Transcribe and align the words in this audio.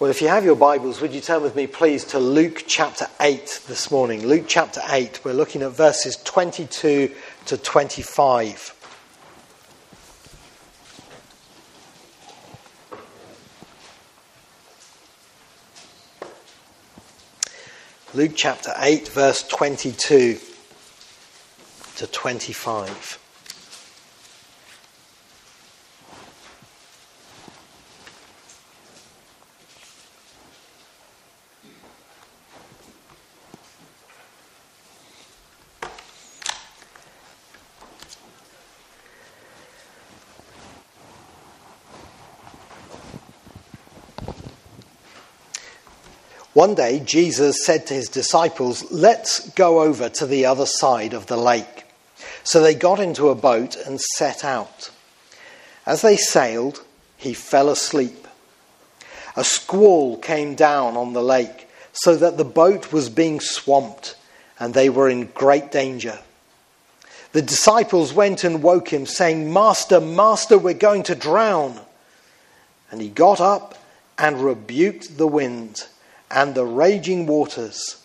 Well, 0.00 0.10
if 0.10 0.22
you 0.22 0.28
have 0.28 0.44
your 0.44 0.54
Bibles, 0.54 1.00
would 1.00 1.12
you 1.12 1.20
turn 1.20 1.42
with 1.42 1.56
me, 1.56 1.66
please, 1.66 2.04
to 2.04 2.20
Luke 2.20 2.62
chapter 2.68 3.08
8 3.20 3.62
this 3.66 3.90
morning? 3.90 4.24
Luke 4.24 4.44
chapter 4.46 4.80
8. 4.88 5.24
We're 5.24 5.32
looking 5.32 5.62
at 5.62 5.72
verses 5.72 6.14
22 6.22 7.12
to 7.46 7.56
25. 7.56 8.74
Luke 18.14 18.32
chapter 18.36 18.72
8, 18.78 19.08
verse 19.08 19.42
22 19.48 20.38
to 21.96 22.06
25. 22.06 23.27
One 46.58 46.74
day, 46.74 46.98
Jesus 46.98 47.64
said 47.64 47.86
to 47.86 47.94
his 47.94 48.08
disciples, 48.08 48.90
Let's 48.90 49.48
go 49.50 49.80
over 49.80 50.08
to 50.08 50.26
the 50.26 50.46
other 50.46 50.66
side 50.66 51.14
of 51.14 51.26
the 51.26 51.36
lake. 51.36 51.84
So 52.42 52.60
they 52.60 52.74
got 52.74 52.98
into 52.98 53.28
a 53.28 53.36
boat 53.36 53.76
and 53.76 54.00
set 54.00 54.42
out. 54.42 54.90
As 55.86 56.02
they 56.02 56.16
sailed, 56.16 56.82
he 57.16 57.32
fell 57.32 57.68
asleep. 57.68 58.26
A 59.36 59.44
squall 59.44 60.18
came 60.18 60.56
down 60.56 60.96
on 60.96 61.12
the 61.12 61.22
lake, 61.22 61.68
so 61.92 62.16
that 62.16 62.38
the 62.38 62.44
boat 62.44 62.92
was 62.92 63.08
being 63.08 63.38
swamped, 63.38 64.16
and 64.58 64.74
they 64.74 64.90
were 64.90 65.08
in 65.08 65.26
great 65.26 65.70
danger. 65.70 66.18
The 67.30 67.42
disciples 67.42 68.12
went 68.12 68.42
and 68.42 68.64
woke 68.64 68.92
him, 68.92 69.06
saying, 69.06 69.52
Master, 69.52 70.00
Master, 70.00 70.58
we're 70.58 70.74
going 70.74 71.04
to 71.04 71.14
drown. 71.14 71.78
And 72.90 73.00
he 73.00 73.10
got 73.10 73.40
up 73.40 73.76
and 74.18 74.42
rebuked 74.42 75.18
the 75.18 75.28
wind 75.28 75.86
and 76.30 76.54
the 76.54 76.64
raging 76.64 77.26
waters. 77.26 78.04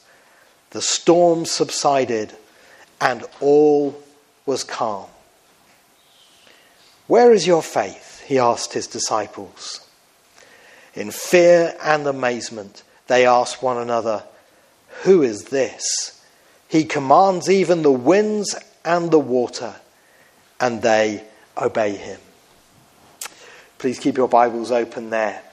The 0.72 0.82
storm 0.82 1.46
subsided, 1.46 2.34
and 3.00 3.24
all 3.40 4.02
was 4.46 4.64
calm. 4.64 5.10
Where 7.08 7.32
is 7.32 7.46
your 7.46 7.62
faith? 7.62 8.24
He 8.26 8.40
asked 8.40 8.74
his 8.74 8.88
disciples. 8.88 9.88
In 10.96 11.12
fear 11.12 11.76
and 11.84 12.08
amazement, 12.08 12.84
they 13.08 13.26
asked 13.26 13.62
one 13.62 13.78
another, 13.78 14.24
Who 15.04 15.22
is 15.22 15.46
this? 15.46 16.22
He 16.68 16.86
commands 16.86 17.50
even 17.50 17.82
the 17.82 17.92
winds 17.92 18.56
and 18.86 19.12
the 19.12 19.20
water, 19.20 19.76
and 20.60 20.82
they 20.82 21.24
obey 21.58 21.96
him. 21.96 22.20
Please 23.78 24.00
keep 24.00 24.18
your 24.18 24.30
Bibles 24.30 24.72
open 24.72 25.10
there. 25.10 25.44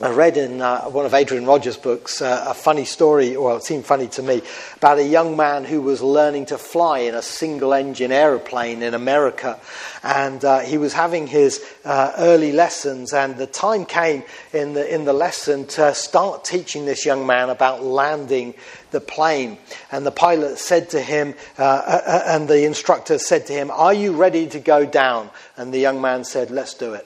I 0.00 0.10
read 0.10 0.36
in 0.36 0.60
uh, 0.60 0.82
one 0.84 1.06
of 1.06 1.12
Adrian 1.12 1.44
Rogers' 1.44 1.76
books 1.76 2.22
uh, 2.22 2.44
a 2.46 2.54
funny 2.54 2.84
story, 2.84 3.36
well, 3.36 3.56
it 3.56 3.64
seemed 3.64 3.84
funny 3.84 4.06
to 4.06 4.22
me, 4.22 4.42
about 4.76 4.98
a 4.98 5.04
young 5.04 5.36
man 5.36 5.64
who 5.64 5.82
was 5.82 6.00
learning 6.00 6.46
to 6.46 6.58
fly 6.58 7.00
in 7.00 7.16
a 7.16 7.22
single 7.22 7.74
engine 7.74 8.12
aeroplane 8.12 8.84
in 8.84 8.94
America. 8.94 9.58
And 10.04 10.44
uh, 10.44 10.60
he 10.60 10.78
was 10.78 10.92
having 10.92 11.26
his 11.26 11.64
uh, 11.84 12.12
early 12.16 12.52
lessons, 12.52 13.12
and 13.12 13.36
the 13.36 13.48
time 13.48 13.84
came 13.84 14.22
in 14.52 14.74
the, 14.74 14.94
in 14.94 15.04
the 15.04 15.12
lesson 15.12 15.66
to 15.66 15.92
start 15.94 16.44
teaching 16.44 16.86
this 16.86 17.04
young 17.04 17.26
man 17.26 17.50
about 17.50 17.82
landing 17.82 18.54
the 18.92 19.00
plane. 19.00 19.58
And 19.90 20.06
the 20.06 20.12
pilot 20.12 20.60
said 20.60 20.90
to 20.90 21.02
him, 21.02 21.34
uh, 21.58 21.62
uh, 21.64 22.22
and 22.24 22.46
the 22.46 22.64
instructor 22.64 23.18
said 23.18 23.46
to 23.46 23.52
him, 23.52 23.68
Are 23.72 23.94
you 23.94 24.12
ready 24.12 24.46
to 24.46 24.60
go 24.60 24.86
down? 24.86 25.30
And 25.56 25.74
the 25.74 25.80
young 25.80 26.00
man 26.00 26.22
said, 26.22 26.52
Let's 26.52 26.74
do 26.74 26.94
it. 26.94 27.04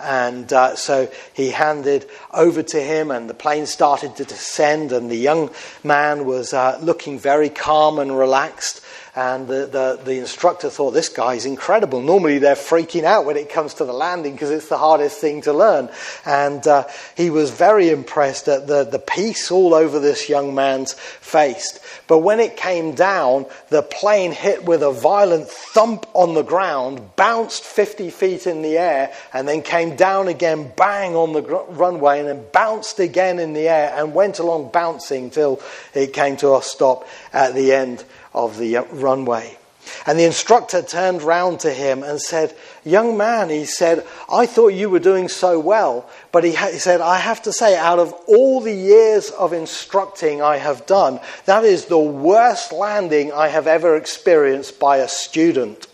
And 0.00 0.52
uh, 0.52 0.76
so 0.76 1.10
he 1.32 1.50
handed 1.50 2.08
over 2.32 2.62
to 2.62 2.80
him, 2.80 3.10
and 3.10 3.28
the 3.28 3.34
plane 3.34 3.66
started 3.66 4.16
to 4.16 4.24
descend. 4.24 4.92
And 4.92 5.10
the 5.10 5.16
young 5.16 5.50
man 5.84 6.24
was 6.24 6.52
uh, 6.52 6.78
looking 6.82 7.18
very 7.18 7.48
calm 7.48 7.98
and 7.98 8.16
relaxed. 8.16 8.80
And 9.16 9.48
the, 9.48 9.66
the, 9.66 10.00
the, 10.04 10.18
instructor 10.18 10.70
thought, 10.70 10.92
this 10.92 11.08
guy's 11.08 11.44
incredible. 11.44 12.00
Normally 12.00 12.38
they're 12.38 12.54
freaking 12.54 13.02
out 13.02 13.24
when 13.24 13.36
it 13.36 13.50
comes 13.50 13.74
to 13.74 13.84
the 13.84 13.92
landing 13.92 14.32
because 14.32 14.50
it's 14.50 14.68
the 14.68 14.78
hardest 14.78 15.20
thing 15.20 15.42
to 15.42 15.52
learn. 15.52 15.90
And 16.24 16.64
uh, 16.66 16.86
he 17.16 17.30
was 17.30 17.50
very 17.50 17.88
impressed 17.88 18.46
at 18.48 18.66
the, 18.66 18.84
the 18.84 18.98
peace 18.98 19.50
all 19.50 19.74
over 19.74 19.98
this 19.98 20.28
young 20.28 20.54
man's 20.54 20.92
face. 20.92 21.80
But 22.06 22.18
when 22.18 22.38
it 22.38 22.56
came 22.56 22.94
down, 22.94 23.46
the 23.68 23.82
plane 23.82 24.32
hit 24.32 24.64
with 24.64 24.82
a 24.82 24.92
violent 24.92 25.48
thump 25.48 26.06
on 26.14 26.34
the 26.34 26.42
ground, 26.42 27.16
bounced 27.16 27.64
50 27.64 28.10
feet 28.10 28.46
in 28.46 28.62
the 28.62 28.78
air, 28.78 29.12
and 29.32 29.48
then 29.48 29.62
came 29.62 29.96
down 29.96 30.28
again, 30.28 30.72
bang 30.76 31.16
on 31.16 31.32
the 31.32 31.42
gr- 31.42 31.70
runway, 31.70 32.20
and 32.20 32.28
then 32.28 32.44
bounced 32.52 33.00
again 33.00 33.38
in 33.38 33.52
the 33.52 33.68
air 33.68 33.92
and 33.96 34.14
went 34.14 34.38
along 34.38 34.70
bouncing 34.72 35.30
till 35.30 35.60
it 35.94 36.12
came 36.12 36.36
to 36.36 36.56
a 36.56 36.62
stop 36.62 37.06
at 37.32 37.54
the 37.54 37.72
end 37.72 38.04
of 38.32 38.58
the 38.58 38.78
uh, 38.78 38.84
runway. 38.92 39.58
And 40.06 40.18
the 40.18 40.24
instructor 40.24 40.82
turned 40.82 41.22
round 41.22 41.60
to 41.60 41.72
him 41.72 42.02
and 42.02 42.20
said, 42.20 42.56
Young 42.84 43.16
man, 43.16 43.50
he 43.50 43.64
said, 43.64 44.06
I 44.30 44.46
thought 44.46 44.68
you 44.68 44.90
were 44.90 44.98
doing 44.98 45.28
so 45.28 45.58
well. 45.58 46.08
But 46.32 46.44
he, 46.44 46.54
ha- 46.54 46.70
he, 46.72 46.78
said, 46.78 47.00
I 47.00 47.18
have 47.18 47.42
to 47.42 47.52
say, 47.52 47.76
out 47.76 47.98
of 47.98 48.12
all 48.26 48.60
the 48.60 48.74
years 48.74 49.30
of 49.30 49.52
instructing 49.52 50.42
I 50.42 50.58
have 50.58 50.86
done, 50.86 51.20
that 51.46 51.64
is 51.64 51.86
the 51.86 51.98
worst 51.98 52.72
landing 52.72 53.32
I 53.32 53.48
have 53.48 53.66
ever 53.66 53.96
experienced 53.96 54.78
by 54.78 54.98
a 54.98 55.08
student. 55.08 55.86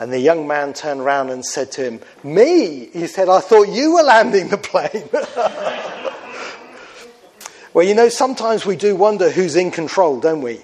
And 0.00 0.12
the 0.12 0.20
young 0.20 0.46
man 0.46 0.74
turned 0.74 1.04
round 1.04 1.30
and 1.30 1.44
said 1.44 1.72
to 1.72 1.82
him, 1.82 2.00
Me? 2.22 2.88
He 2.92 3.06
said, 3.06 3.28
I 3.28 3.40
thought 3.40 3.68
you 3.68 3.94
were 3.94 4.02
landing 4.02 4.48
the 4.48 4.58
plane. 4.58 5.08
well, 7.74 7.86
you 7.86 7.94
know, 7.94 8.08
sometimes 8.08 8.64
we 8.64 8.76
do 8.76 8.94
wonder 8.94 9.30
who's 9.30 9.56
in 9.56 9.70
control, 9.70 10.20
don't 10.20 10.42
we? 10.42 10.60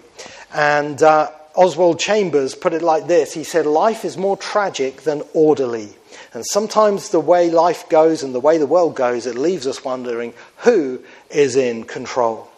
And 0.54 1.03
uh, 1.03 1.31
Oswald 1.56 1.98
Chambers 1.98 2.54
put 2.54 2.72
it 2.72 2.82
like 2.82 3.06
this 3.06 3.34
He 3.34 3.44
said, 3.44 3.66
Life 3.66 4.04
is 4.04 4.16
more 4.16 4.37
tragic 4.37 5.03
than 5.03 5.22
orderly. 5.34 5.91
And 6.32 6.44
sometimes 6.47 7.10
the 7.10 7.20
way 7.20 7.50
life 7.50 7.88
goes 7.88 8.22
and 8.22 8.34
the 8.34 8.41
way 8.41 8.59
the 8.59 8.66
world 8.66 8.97
goes, 8.97 9.26
it 9.26 9.37
leaves 9.37 9.66
us 9.66 9.84
wondering 9.84 10.32
who 10.59 11.00
is 11.31 11.56
in 11.56 11.84
control. 11.84 12.48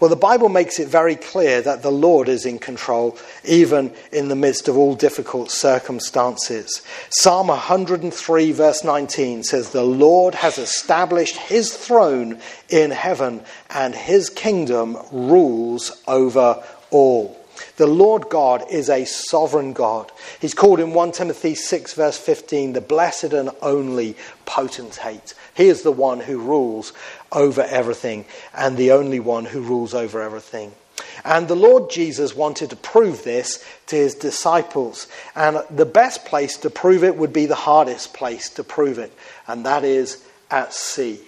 Well, 0.00 0.10
the 0.10 0.16
Bible 0.16 0.50
makes 0.50 0.78
it 0.78 0.88
very 0.88 1.16
clear 1.16 1.62
that 1.62 1.82
the 1.82 1.92
Lord 1.92 2.28
is 2.28 2.44
in 2.44 2.58
control, 2.58 3.16
even 3.44 3.94
in 4.12 4.28
the 4.28 4.36
midst 4.36 4.68
of 4.68 4.76
all 4.76 4.94
difficult 4.94 5.50
circumstances. 5.50 6.82
Psalm 7.08 7.48
103, 7.48 8.52
verse 8.52 8.84
19 8.84 9.44
says, 9.44 9.70
The 9.70 9.82
Lord 9.82 10.34
has 10.34 10.58
established 10.58 11.36
his 11.36 11.74
throne 11.74 12.38
in 12.68 12.90
heaven, 12.90 13.42
and 13.70 13.94
his 13.94 14.28
kingdom 14.28 14.98
rules 15.10 16.02
over 16.06 16.62
all. 16.90 17.41
The 17.76 17.86
Lord 17.86 18.28
God 18.28 18.64
is 18.70 18.88
a 18.88 19.04
sovereign 19.04 19.72
God. 19.72 20.10
He's 20.40 20.54
called 20.54 20.80
in 20.80 20.94
1 20.94 21.12
Timothy 21.12 21.54
6, 21.54 21.94
verse 21.94 22.18
15, 22.18 22.72
the 22.72 22.80
blessed 22.80 23.32
and 23.32 23.50
only 23.60 24.16
potentate. 24.46 25.34
He 25.54 25.68
is 25.68 25.82
the 25.82 25.92
one 25.92 26.20
who 26.20 26.38
rules 26.38 26.92
over 27.30 27.62
everything 27.62 28.24
and 28.54 28.76
the 28.76 28.92
only 28.92 29.20
one 29.20 29.44
who 29.44 29.60
rules 29.60 29.94
over 29.94 30.22
everything. 30.22 30.72
And 31.24 31.46
the 31.46 31.56
Lord 31.56 31.90
Jesus 31.90 32.34
wanted 32.34 32.70
to 32.70 32.76
prove 32.76 33.22
this 33.22 33.64
to 33.86 33.96
his 33.96 34.14
disciples. 34.14 35.08
And 35.34 35.62
the 35.70 35.86
best 35.86 36.24
place 36.24 36.56
to 36.58 36.70
prove 36.70 37.04
it 37.04 37.16
would 37.16 37.32
be 37.32 37.46
the 37.46 37.54
hardest 37.54 38.14
place 38.14 38.48
to 38.50 38.64
prove 38.64 38.98
it, 38.98 39.12
and 39.46 39.66
that 39.66 39.84
is 39.84 40.24
at 40.50 40.72
sea. 40.72 41.20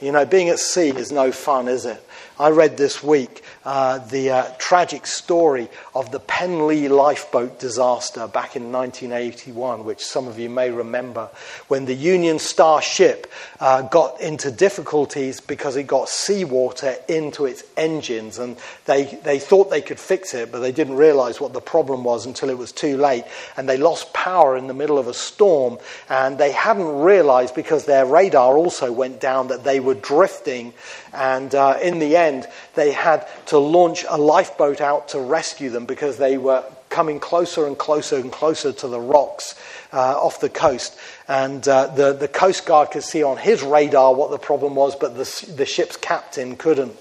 You 0.00 0.12
know, 0.12 0.26
being 0.26 0.48
at 0.48 0.58
sea 0.58 0.90
is 0.90 1.10
no 1.10 1.32
fun, 1.32 1.68
is 1.68 1.86
it? 1.86 2.02
I 2.38 2.50
read 2.50 2.76
this 2.76 3.02
week 3.02 3.42
uh, 3.66 3.98
the 3.98 4.30
uh, 4.30 4.50
tragic 4.58 5.08
story 5.08 5.68
of 5.94 6.12
the 6.12 6.20
Penlee 6.20 6.88
lifeboat 6.88 7.58
disaster 7.58 8.28
back 8.28 8.54
in 8.54 8.70
1981, 8.70 9.84
which 9.84 10.04
some 10.04 10.28
of 10.28 10.38
you 10.38 10.48
may 10.48 10.70
remember, 10.70 11.30
when 11.66 11.84
the 11.84 11.94
Union 11.94 12.38
Star 12.38 12.80
ship 12.80 13.26
uh, 13.58 13.82
got 13.82 14.20
into 14.20 14.52
difficulties 14.52 15.40
because 15.40 15.74
it 15.74 15.88
got 15.88 16.08
seawater 16.08 16.94
into 17.08 17.44
its 17.44 17.64
engines. 17.76 18.38
And 18.38 18.56
they, 18.84 19.18
they 19.24 19.40
thought 19.40 19.68
they 19.68 19.80
could 19.80 19.98
fix 19.98 20.32
it, 20.32 20.52
but 20.52 20.60
they 20.60 20.72
didn't 20.72 20.94
realize 20.96 21.40
what 21.40 21.52
the 21.52 21.60
problem 21.60 22.04
was 22.04 22.24
until 22.24 22.50
it 22.50 22.58
was 22.58 22.70
too 22.70 22.96
late. 22.96 23.24
And 23.56 23.68
they 23.68 23.78
lost 23.78 24.12
power 24.12 24.56
in 24.56 24.68
the 24.68 24.74
middle 24.74 24.98
of 24.98 25.08
a 25.08 25.14
storm. 25.14 25.78
And 26.08 26.38
they 26.38 26.52
hadn't 26.52 27.00
realized 27.00 27.56
because 27.56 27.84
their 27.84 28.06
radar 28.06 28.56
also 28.56 28.92
went 28.92 29.20
down 29.20 29.48
that 29.48 29.64
they 29.64 29.80
were 29.80 29.94
drifting. 29.94 30.72
And 31.12 31.52
uh, 31.52 31.78
in 31.82 31.98
the 31.98 32.05
end, 32.14 32.46
they 32.74 32.92
had 32.92 33.26
to 33.46 33.58
launch 33.58 34.04
a 34.08 34.18
lifeboat 34.18 34.80
out 34.80 35.08
to 35.08 35.18
rescue 35.18 35.70
them 35.70 35.86
because 35.86 36.18
they 36.18 36.38
were 36.38 36.62
coming 36.88 37.18
closer 37.18 37.66
and 37.66 37.76
closer 37.76 38.16
and 38.16 38.30
closer 38.30 38.72
to 38.72 38.88
the 38.88 39.00
rocks 39.00 39.54
uh, 39.92 40.16
off 40.18 40.40
the 40.40 40.48
coast. 40.48 40.96
And 41.28 41.66
uh, 41.66 41.88
the, 41.88 42.12
the 42.12 42.28
Coast 42.28 42.66
Guard 42.66 42.90
could 42.90 43.02
see 43.02 43.22
on 43.22 43.36
his 43.36 43.62
radar 43.62 44.14
what 44.14 44.30
the 44.30 44.38
problem 44.38 44.74
was, 44.74 44.94
but 44.94 45.16
the, 45.16 45.52
the 45.56 45.66
ship's 45.66 45.96
captain 45.96 46.56
couldn't 46.56 46.96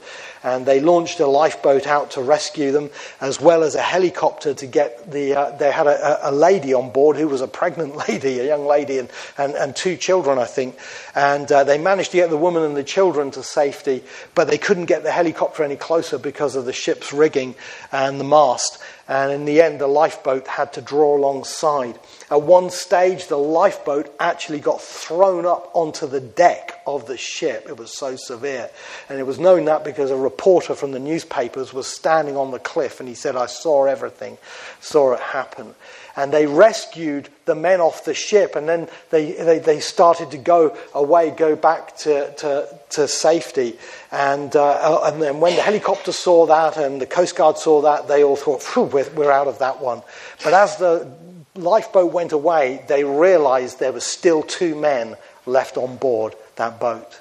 and 0.45 0.63
they 0.63 0.79
launched 0.79 1.19
a 1.19 1.25
lifeboat 1.25 1.87
out 1.87 2.11
to 2.11 2.21
rescue 2.21 2.71
them, 2.71 2.91
as 3.19 3.41
well 3.41 3.63
as 3.63 3.73
a 3.73 3.81
helicopter 3.81 4.53
to 4.53 4.67
get 4.67 5.11
the. 5.11 5.33
Uh, 5.33 5.57
they 5.57 5.71
had 5.71 5.87
a, 5.87 6.29
a, 6.29 6.31
lady 6.31 6.71
on 6.71 6.91
board 6.91 7.17
who 7.17 7.27
was 7.27 7.41
a 7.41 7.47
pregnant 7.47 7.95
lady, 8.07 8.39
a 8.39 8.45
young 8.45 8.67
lady, 8.67 8.99
and, 8.99 9.09
and, 9.39 9.55
and 9.55 9.75
two 9.75 9.97
children, 9.97 10.37
I 10.37 10.45
think. 10.45 10.77
And 11.15 11.51
uh, 11.51 11.63
they 11.63 11.79
managed 11.79 12.11
to 12.11 12.17
get 12.17 12.29
the 12.29 12.37
woman 12.37 12.61
and 12.61 12.77
the 12.77 12.83
children 12.83 13.31
to 13.31 13.41
safety, 13.41 14.03
but 14.35 14.47
they 14.47 14.59
couldn't 14.59 14.85
get 14.85 15.01
the 15.01 15.11
helicopter 15.11 15.63
any 15.63 15.77
closer 15.77 16.19
because 16.19 16.55
of 16.55 16.65
the 16.65 16.73
ship's 16.73 17.11
rigging 17.11 17.55
and 17.91 18.19
the 18.19 18.23
mast. 18.23 18.77
And 19.07 19.31
in 19.31 19.45
the 19.45 19.61
end, 19.61 19.81
the 19.81 19.87
lifeboat 19.87 20.47
had 20.47 20.73
to 20.73 20.81
draw 20.81 21.17
alongside. 21.17 21.97
At 22.31 22.41
one 22.41 22.71
stage, 22.71 23.27
the 23.27 23.37
lifeboat 23.37 24.13
actually 24.19 24.59
got 24.59 24.81
thrown 24.81 25.45
up 25.45 25.69
onto 25.73 26.07
the 26.07 26.19
deck 26.19 26.81
of 26.87 27.05
the 27.05 27.17
ship. 27.17 27.67
It 27.69 27.77
was 27.77 27.95
so 27.95 28.15
severe. 28.15 28.69
And 29.09 29.19
it 29.19 29.23
was 29.27 29.39
known 29.39 29.65
that 29.65 29.83
because 29.83 30.09
a 30.09 30.17
reporter 30.17 30.73
from 30.73 30.91
the 30.91 30.99
newspapers 30.99 31.71
was 31.71 31.85
standing 31.85 32.35
on 32.35 32.49
the 32.49 32.59
cliff 32.59 32.99
and 32.99 33.07
he 33.07 33.13
said, 33.13 33.35
I 33.35 33.45
saw 33.45 33.85
everything, 33.85 34.39
saw 34.79 35.13
it 35.13 35.19
happen. 35.19 35.75
And 36.17 36.31
they 36.31 36.47
rescued 36.47 37.29
the 37.43 37.55
men 37.55 37.79
off 37.79 38.05
the 38.05 38.13
ship 38.13 38.55
and 38.55 38.67
then 38.67 38.87
they, 39.11 39.33
they, 39.33 39.59
they 39.59 39.79
started 39.79 40.31
to 40.31 40.37
go 40.37 40.75
away, 40.95 41.29
go 41.29 41.55
back 41.55 41.95
to, 41.97 42.33
to, 42.37 42.79
to 42.91 43.07
safety. 43.07 43.77
And, 44.11 44.55
uh, 44.55 45.01
and 45.03 45.21
then 45.21 45.39
when 45.41 45.55
the 45.55 45.61
helicopter 45.61 46.11
saw 46.11 46.47
that 46.47 46.77
and 46.77 46.99
the 46.99 47.05
Coast 47.05 47.35
Guard 47.35 47.57
saw 47.57 47.81
that, 47.81 48.07
they 48.07 48.23
all 48.23 48.35
thought, 48.35 48.93
we're, 48.93 49.09
we're 49.11 49.31
out 49.31 49.47
of 49.47 49.59
that 49.59 49.79
one. 49.79 50.01
But 50.43 50.53
as 50.53 50.77
the 50.77 51.11
lifeboat 51.55 52.11
went 52.11 52.31
away, 52.31 52.83
they 52.87 53.03
realized 53.03 53.79
there 53.79 53.93
were 53.93 53.99
still 53.99 54.43
two 54.43 54.75
men 54.75 55.15
left 55.45 55.77
on 55.77 55.97
board 55.97 56.35
that 56.55 56.79
boat. 56.79 57.19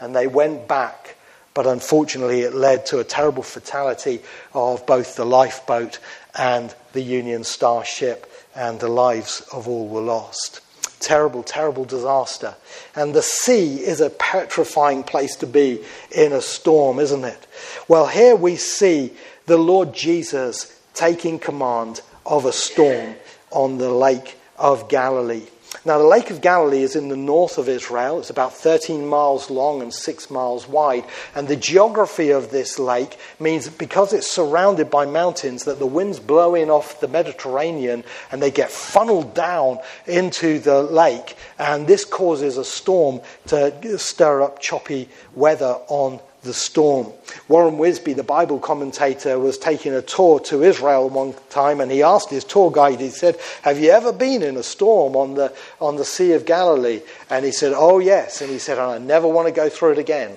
And 0.00 0.14
they 0.14 0.26
went 0.26 0.68
back, 0.68 1.16
but 1.54 1.66
unfortunately, 1.66 2.42
it 2.42 2.54
led 2.54 2.86
to 2.86 2.98
a 2.98 3.04
terrible 3.04 3.42
fatality 3.42 4.20
of 4.52 4.86
both 4.86 5.16
the 5.16 5.24
lifeboat 5.24 5.98
and 6.34 6.74
the 6.92 7.00
Union 7.00 7.44
Star 7.44 7.84
ship, 7.84 8.30
and 8.54 8.80
the 8.80 8.88
lives 8.88 9.42
of 9.52 9.68
all 9.68 9.88
were 9.88 10.00
lost. 10.00 10.60
Terrible, 10.98 11.42
terrible 11.42 11.84
disaster. 11.84 12.54
And 12.94 13.14
the 13.14 13.22
sea 13.22 13.76
is 13.76 14.00
a 14.00 14.10
petrifying 14.10 15.02
place 15.02 15.36
to 15.36 15.46
be 15.46 15.82
in 16.10 16.32
a 16.32 16.40
storm, 16.40 16.98
isn't 16.98 17.24
it? 17.24 17.46
Well, 17.86 18.06
here 18.06 18.34
we 18.34 18.56
see 18.56 19.12
the 19.46 19.58
Lord 19.58 19.94
Jesus 19.94 20.78
taking 20.94 21.38
command 21.38 22.00
of 22.24 22.44
a 22.44 22.52
storm 22.52 23.14
on 23.56 23.78
the 23.78 23.90
Lake 23.90 24.38
of 24.58 24.88
Galilee. 24.88 25.46
Now, 25.84 25.98
the 25.98 26.04
Lake 26.04 26.30
of 26.30 26.40
Galilee 26.40 26.82
is 26.82 26.94
in 26.94 27.08
the 27.08 27.16
north 27.16 27.58
of 27.58 27.68
Israel. 27.68 28.18
It's 28.18 28.30
about 28.30 28.54
13 28.54 29.06
miles 29.06 29.50
long 29.50 29.82
and 29.82 29.92
6 29.92 30.30
miles 30.30 30.68
wide. 30.68 31.04
And 31.34 31.48
the 31.48 31.56
geography 31.56 32.30
of 32.30 32.50
this 32.50 32.78
lake 32.78 33.18
means 33.40 33.68
because 33.68 34.12
it's 34.12 34.30
surrounded 34.30 34.90
by 34.90 35.06
mountains, 35.06 35.64
that 35.64 35.78
the 35.78 35.86
winds 35.86 36.18
blow 36.18 36.54
in 36.54 36.70
off 36.70 37.00
the 37.00 37.08
Mediterranean 37.08 38.04
and 38.30 38.42
they 38.42 38.50
get 38.50 38.70
funneled 38.70 39.34
down 39.34 39.78
into 40.06 40.58
the 40.58 40.82
lake. 40.82 41.36
And 41.58 41.86
this 41.86 42.04
causes 42.04 42.58
a 42.58 42.64
storm 42.64 43.20
to 43.46 43.98
stir 43.98 44.42
up 44.42 44.60
choppy 44.60 45.08
weather 45.34 45.78
on 45.88 46.20
the 46.46 46.54
storm. 46.54 47.12
Warren 47.48 47.76
Wiersbe, 47.76 48.16
the 48.16 48.22
Bible 48.22 48.58
commentator, 48.58 49.38
was 49.38 49.58
taking 49.58 49.92
a 49.92 50.00
tour 50.00 50.40
to 50.40 50.62
Israel 50.62 51.10
one 51.10 51.34
time 51.50 51.80
and 51.80 51.90
he 51.90 52.02
asked 52.02 52.30
his 52.30 52.44
tour 52.44 52.70
guide, 52.70 53.00
he 53.00 53.10
said, 53.10 53.38
Have 53.62 53.78
you 53.78 53.90
ever 53.90 54.12
been 54.12 54.42
in 54.42 54.56
a 54.56 54.62
storm 54.62 55.16
on 55.16 55.34
the, 55.34 55.54
on 55.80 55.96
the 55.96 56.04
Sea 56.04 56.32
of 56.32 56.46
Galilee? 56.46 57.02
And 57.28 57.44
he 57.44 57.52
said, 57.52 57.74
Oh, 57.76 57.98
yes. 57.98 58.40
And 58.40 58.50
he 58.50 58.58
said, 58.58 58.78
I 58.78 58.98
never 58.98 59.28
want 59.28 59.48
to 59.48 59.52
go 59.52 59.68
through 59.68 59.92
it 59.92 59.98
again. 59.98 60.36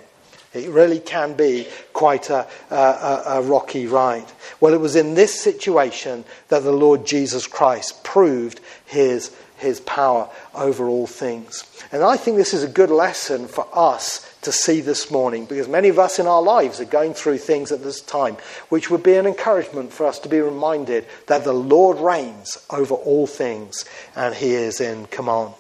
It 0.54 0.70
really 0.70 1.00
can 1.00 1.34
be 1.34 1.68
quite 1.94 2.32
a, 2.32 2.48
a, 2.72 3.24
a, 3.28 3.42
rocky 3.44 3.86
ride. 3.86 4.26
Well, 4.60 4.74
it 4.74 4.80
was 4.80 4.96
in 4.96 5.14
this 5.14 5.40
situation 5.40 6.26
that 6.48 6.64
the 6.64 6.72
Lord 6.72 7.06
Jesus 7.06 7.46
Christ 7.46 8.04
proved 8.04 8.60
his, 8.86 9.36
his 9.60 9.80
power 9.82 10.30
over 10.56 10.88
all 10.88 11.08
things. 11.08 11.64
And 11.92 12.04
I 12.04 12.18
think 12.18 12.38
this 12.38 12.54
is 12.54 12.64
a 12.64 12.68
good 12.68 12.90
lesson 12.90 13.48
for 13.48 13.68
us 13.74 14.26
to 14.42 14.52
see 14.52 14.82
this 14.82 15.12
morning 15.12 15.46
because 15.46 15.68
many 15.68 15.90
of 15.90 16.00
us 16.00 16.20
in 16.20 16.28
our 16.28 16.42
lives 16.42 16.80
are 16.80 16.86
going 16.86 17.14
through 17.14 17.38
things 17.38 17.72
at 17.72 17.84
this 17.84 18.02
time, 18.02 18.38
which 18.70 18.90
would 18.90 19.04
be 19.04 19.16
an 19.16 19.26
encouragement 19.26 19.92
for 19.92 20.06
us 20.06 20.20
to 20.20 20.30
be 20.30 20.40
reminded 20.40 21.06
that 21.28 21.44
the 21.44 21.54
Lord 21.54 21.98
reigns 22.00 22.58
over 22.70 22.96
all 22.96 23.28
things 23.28 23.86
and 24.16 24.34
he 24.34 24.52
is 24.52 24.80
in 24.80 25.06
command. 25.08 25.54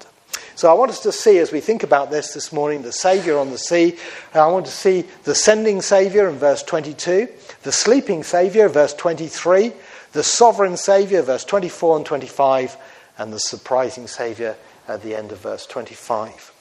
So 0.55 0.69
I 0.69 0.73
want 0.73 0.91
us 0.91 0.99
to 1.03 1.13
see, 1.13 1.37
as 1.37 1.53
we 1.53 1.61
think 1.61 1.83
about 1.83 2.11
this 2.11 2.33
this 2.33 2.51
morning, 2.51 2.81
the 2.81 2.91
Saviour 2.91 3.39
on 3.39 3.49
the 3.49 3.57
sea. 3.57 3.95
I 4.33 4.45
want 4.47 4.65
to 4.65 4.71
see 4.71 5.05
the 5.23 5.33
sending 5.33 5.81
Saviour 5.81 6.27
in 6.27 6.35
verse 6.35 6.63
22, 6.63 7.29
the 7.63 7.71
sleeping 7.71 8.23
Saviour, 8.23 8.67
verse 8.67 8.93
23, 8.93 9.71
the 10.11 10.23
sovereign 10.23 10.75
Saviour, 10.75 11.21
verse 11.21 11.45
24 11.45 11.97
and 11.97 12.05
25, 12.05 12.75
and 13.19 13.31
the 13.31 13.39
surprising 13.39 14.07
Saviour 14.07 14.55
at 14.87 15.03
the 15.03 15.15
end 15.15 15.31
of 15.31 15.39
verse 15.41 15.67
25. 15.67 16.53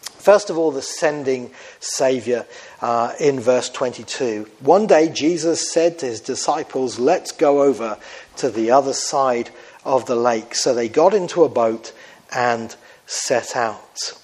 First 0.00 0.48
of 0.48 0.56
all, 0.56 0.70
the 0.70 0.82
sending 0.82 1.50
Saviour 1.80 2.46
uh, 2.80 3.12
in 3.20 3.38
verse 3.38 3.68
22. 3.68 4.48
One 4.60 4.86
day 4.86 5.10
Jesus 5.10 5.70
said 5.70 5.98
to 5.98 6.06
his 6.06 6.20
disciples, 6.20 6.98
Let's 6.98 7.30
go 7.30 7.62
over 7.62 7.98
to 8.36 8.50
the 8.50 8.70
other 8.70 8.94
side 8.94 9.50
of 9.84 10.06
the 10.06 10.16
lake. 10.16 10.54
So 10.54 10.74
they 10.74 10.88
got 10.88 11.12
into 11.12 11.44
a 11.44 11.48
boat 11.48 11.92
and 12.34 12.74
set 13.06 13.54
out. 13.54 14.14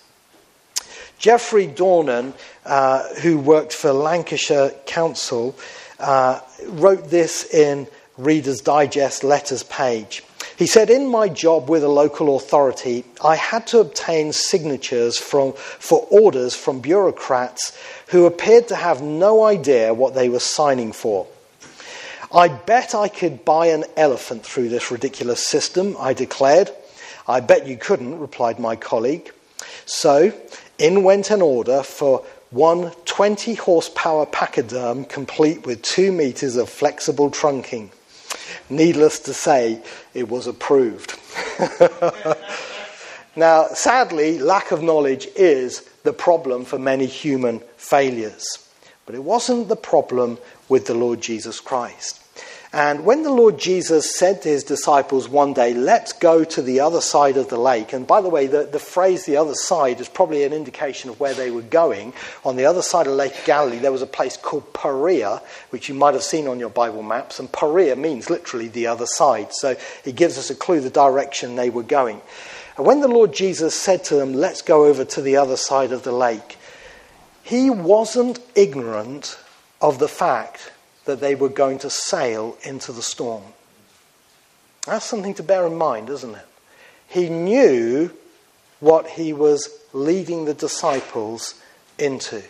Geoffrey 1.19 1.69
Dornan, 1.69 2.33
uh, 2.65 3.15
who 3.17 3.39
worked 3.39 3.75
for 3.75 3.93
Lancashire 3.93 4.71
Council, 4.87 5.55
uh, 5.99 6.41
wrote 6.67 7.11
this 7.11 7.45
in 7.53 7.87
Reader's 8.17 8.63
Digest 8.63 9.23
letters 9.23 9.63
page. 9.63 10.23
He 10.61 10.67
said, 10.67 10.91
In 10.91 11.09
my 11.09 11.31
job 11.31 11.71
with 11.71 11.83
a 11.83 11.89
local 11.89 12.37
authority, 12.37 13.07
I 13.25 13.37
had 13.37 13.67
to 13.69 13.81
obtain 13.81 14.35
signatures 14.35 15.17
from, 15.17 15.55
for 15.55 16.07
orders 16.11 16.55
from 16.55 16.81
bureaucrats 16.81 17.75
who 18.09 18.27
appeared 18.27 18.69
to 18.69 18.77
have 18.77 19.01
no 19.01 19.43
idea 19.43 19.95
what 19.95 20.13
they 20.13 20.29
were 20.29 20.39
signing 20.39 20.93
for. 20.93 21.27
I 22.31 22.49
bet 22.49 22.95
I 22.95 23.09
could 23.09 23.43
buy 23.43 23.69
an 23.69 23.87
elephant 23.97 24.45
through 24.45 24.69
this 24.69 24.91
ridiculous 24.91 25.47
system, 25.47 25.97
I 25.99 26.13
declared. 26.13 26.71
I 27.27 27.41
bet 27.41 27.67
you 27.67 27.79
couldn't, 27.79 28.19
replied 28.19 28.61
my 28.61 28.77
colleague. 28.77 29.33
So, 29.87 30.31
in 30.77 31.05
went 31.05 31.31
an 31.31 31.41
order 31.41 31.83
for 31.83 32.23
one 32.51 32.91
20 33.07 33.55
horsepower 33.55 34.27
pachyderm 34.27 35.07
complete 35.07 35.65
with 35.65 35.81
two 35.81 36.13
meters 36.13 36.57
of 36.57 36.69
flexible 36.69 37.31
trunking. 37.31 37.93
Needless 38.71 39.19
to 39.21 39.35
say, 39.35 39.83
it 40.15 40.29
was 40.29 40.47
approved. 40.47 41.19
now, 43.37 43.67
sadly, 43.67 44.39
lack 44.39 44.71
of 44.71 44.83
knowledge 44.83 45.27
is 45.37 45.81
the 46.05 46.13
problem 46.13 46.65
for 46.65 46.79
many 46.79 47.07
human 47.07 47.61
failures. 47.77 48.45
But 49.07 49.17
it 49.17 49.25
wasn't 49.25 49.69
the 49.69 49.77
problem 49.77 50.39
with 50.69 50.87
the 50.87 50.95
Lord 50.95 51.21
Jesus 51.21 51.59
Christ. 51.59 52.23
And 52.73 53.05
when 53.05 53.25
the 53.25 53.33
Lord 53.33 53.59
Jesus 53.59 54.17
said 54.17 54.43
to 54.43 54.49
his 54.49 54.63
disciples 54.63 55.29
one 55.29 55.55
day, 55.55 55.75
Let's 55.75 56.13
go 56.13 56.45
to 56.45 56.63
the 56.63 56.79
other 56.79 57.01
side 57.01 57.37
of 57.37 57.49
the 57.49 57.59
lake, 57.59 57.93
and 57.93 58.07
by 58.07 58.21
the 58.21 58.29
way, 58.29 58.47
the, 58.47 58.63
the 58.63 58.79
phrase 58.79 59.25
the 59.25 59.39
other 59.39 59.55
side 59.55 60.01
is 60.01 60.09
probably 60.09 60.45
an 60.45 60.53
indication 60.53 61.11
of 61.11 61.19
where 61.19 61.35
they 61.35 61.51
were 61.51 61.63
going. 61.63 62.13
On 62.45 62.55
the 62.55 62.67
other 62.67 62.83
side 62.83 63.09
of 63.09 63.15
Lake 63.15 63.35
Galilee, 63.45 63.79
there 63.79 63.91
was 63.91 64.03
a 64.03 64.07
place 64.07 64.37
called 64.37 64.73
Perea, 64.73 65.43
which 65.71 65.89
you 65.89 65.97
might 65.97 66.15
have 66.15 66.23
seen 66.23 66.47
on 66.47 66.61
your 66.61 66.71
Bible 66.71 67.03
maps, 67.03 67.41
and 67.41 67.51
Perea 67.51 67.97
means 67.97 68.31
literally 68.31 68.69
the 68.69 68.87
other 68.87 69.07
side. 69.07 69.53
So 69.53 69.75
it 70.05 70.15
gives 70.15 70.39
us 70.39 70.51
a 70.51 70.55
clue 70.55 70.79
the 70.79 70.91
direction 70.91 71.57
they 71.57 71.71
were 71.71 71.83
going. 71.83 72.21
And 72.77 72.87
when 72.87 73.01
the 73.01 73.09
Lord 73.09 73.33
Jesus 73.33 73.75
said 73.75 74.05
to 74.05 74.15
them, 74.15 74.33
Let's 74.33 74.63
go 74.63 74.87
over 74.87 75.05
to 75.05 75.21
the 75.21 75.39
other 75.39 75.57
side 75.57 75.91
of 75.91 76.05
the 76.05 76.13
lake, 76.13 76.57
he 77.43 77.69
wasn't 77.69 78.39
ignorant 78.55 79.41
of 79.81 79.99
the 79.99 80.07
fact 80.07 80.71
that 81.05 81.21
they 81.21 81.35
were 81.35 81.49
going 81.49 81.79
to 81.79 81.91
sail 81.91 82.57
into 82.63 82.93
the 82.93 83.03
storm. 83.03 83.43
That's 84.87 85.05
something 85.05 85.35
to 85.35 85.43
bear 85.43 85.67
in 85.67 85.77
mind, 85.77 86.09
isn't 86.11 86.35
it? 86.35 86.47
He 87.09 87.29
knew 87.29 88.11
what 88.81 89.07
he 89.07 89.33
was 89.33 89.69
leading 89.93 90.45
the 90.45 90.55
disciples 90.55 91.55
into. 91.99 92.43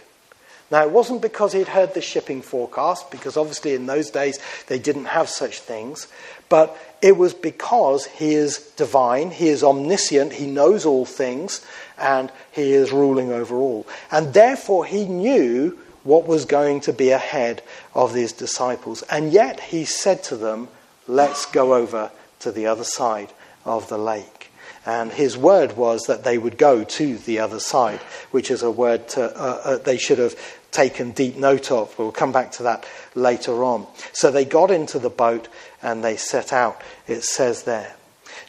Now, 0.70 0.84
it 0.84 0.92
wasn't 0.92 1.20
because 1.20 1.52
he'd 1.52 1.66
heard 1.66 1.94
the 1.94 2.00
shipping 2.00 2.42
forecast, 2.42 3.10
because 3.10 3.36
obviously 3.36 3.74
in 3.74 3.86
those 3.86 4.10
days 4.10 4.38
they 4.68 4.78
didn't 4.78 5.06
have 5.06 5.28
such 5.28 5.58
things, 5.58 6.06
but 6.48 6.76
it 7.02 7.16
was 7.16 7.34
because 7.34 8.06
he 8.06 8.34
is 8.34 8.58
divine, 8.76 9.32
he 9.32 9.48
is 9.48 9.64
omniscient, 9.64 10.32
he 10.32 10.46
knows 10.46 10.86
all 10.86 11.04
things, 11.04 11.66
and 11.98 12.30
he 12.52 12.72
is 12.72 12.92
ruling 12.92 13.32
over 13.32 13.56
all. 13.56 13.86
And 14.12 14.32
therefore 14.32 14.84
he 14.84 15.06
knew 15.06 15.76
what 16.02 16.26
was 16.26 16.44
going 16.44 16.80
to 16.80 16.92
be 16.92 17.10
ahead 17.10 17.62
of 17.94 18.14
these 18.14 18.32
disciples. 18.32 19.02
And 19.02 19.32
yet 19.32 19.60
he 19.60 19.84
said 19.84 20.22
to 20.24 20.36
them, 20.36 20.68
Let's 21.06 21.46
go 21.46 21.74
over 21.74 22.10
to 22.40 22.52
the 22.52 22.66
other 22.66 22.84
side 22.84 23.32
of 23.64 23.88
the 23.88 23.98
lake. 23.98 24.50
And 24.86 25.12
his 25.12 25.36
word 25.36 25.76
was 25.76 26.02
that 26.06 26.24
they 26.24 26.38
would 26.38 26.56
go 26.56 26.84
to 26.84 27.18
the 27.18 27.40
other 27.40 27.60
side, 27.60 27.98
which 28.30 28.50
is 28.50 28.62
a 28.62 28.70
word 28.70 29.08
to, 29.10 29.24
uh, 29.24 29.60
uh, 29.64 29.78
they 29.78 29.98
should 29.98 30.18
have 30.18 30.34
taken 30.70 31.10
deep 31.10 31.36
note 31.36 31.70
of. 31.70 31.96
We'll 31.98 32.12
come 32.12 32.32
back 32.32 32.52
to 32.52 32.62
that 32.62 32.86
later 33.14 33.62
on. 33.64 33.86
So 34.12 34.30
they 34.30 34.44
got 34.44 34.70
into 34.70 34.98
the 34.98 35.10
boat 35.10 35.48
and 35.82 36.02
they 36.02 36.16
set 36.16 36.52
out, 36.52 36.80
it 37.06 37.24
says 37.24 37.64
there. 37.64 37.94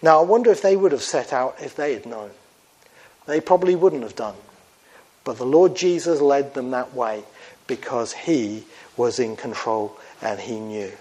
Now, 0.02 0.20
I 0.20 0.24
wonder 0.24 0.52
if 0.52 0.62
they 0.62 0.76
would 0.76 0.92
have 0.92 1.04
set 1.04 1.34
out 1.34 1.58
if 1.62 1.76
they 1.76 1.94
had 1.94 2.06
known. 2.06 2.32
They 3.26 3.42
probably 3.42 3.76
wouldn't 3.76 4.04
have 4.04 4.16
done. 4.16 4.36
But 5.24 5.38
the 5.38 5.46
Lord 5.46 5.76
Jesus 5.76 6.22
led 6.22 6.54
them 6.54 6.72
that 6.72 6.94
way 6.94 7.24
because 7.72 8.12
he 8.12 8.66
was 8.98 9.18
in 9.18 9.38
control 9.38 9.98
and 10.22 10.42
he 10.42 10.60
knew. 10.60 10.92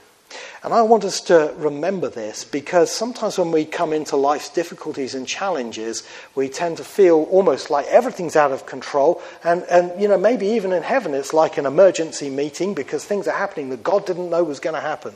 And 0.62 0.72
I 0.72 0.82
want 0.82 1.02
us 1.02 1.20
to 1.22 1.52
remember 1.56 2.08
this 2.08 2.44
because 2.44 2.92
sometimes 2.92 3.36
when 3.36 3.50
we 3.50 3.64
come 3.64 3.92
into 3.92 4.14
life's 4.14 4.48
difficulties 4.48 5.16
and 5.16 5.26
challenges, 5.26 6.04
we 6.36 6.48
tend 6.48 6.76
to 6.76 6.84
feel 6.84 7.24
almost 7.24 7.70
like 7.70 7.86
everything's 7.86 8.36
out 8.36 8.52
of 8.52 8.66
control. 8.66 9.20
And, 9.42 9.64
and, 9.68 10.00
you 10.00 10.06
know, 10.06 10.16
maybe 10.16 10.46
even 10.46 10.72
in 10.72 10.84
heaven 10.84 11.12
it's 11.12 11.34
like 11.34 11.58
an 11.58 11.66
emergency 11.66 12.30
meeting 12.30 12.74
because 12.74 13.04
things 13.04 13.26
are 13.26 13.36
happening 13.36 13.70
that 13.70 13.82
God 13.82 14.06
didn't 14.06 14.30
know 14.30 14.44
was 14.44 14.60
going 14.60 14.76
to 14.76 14.80
happen. 14.80 15.14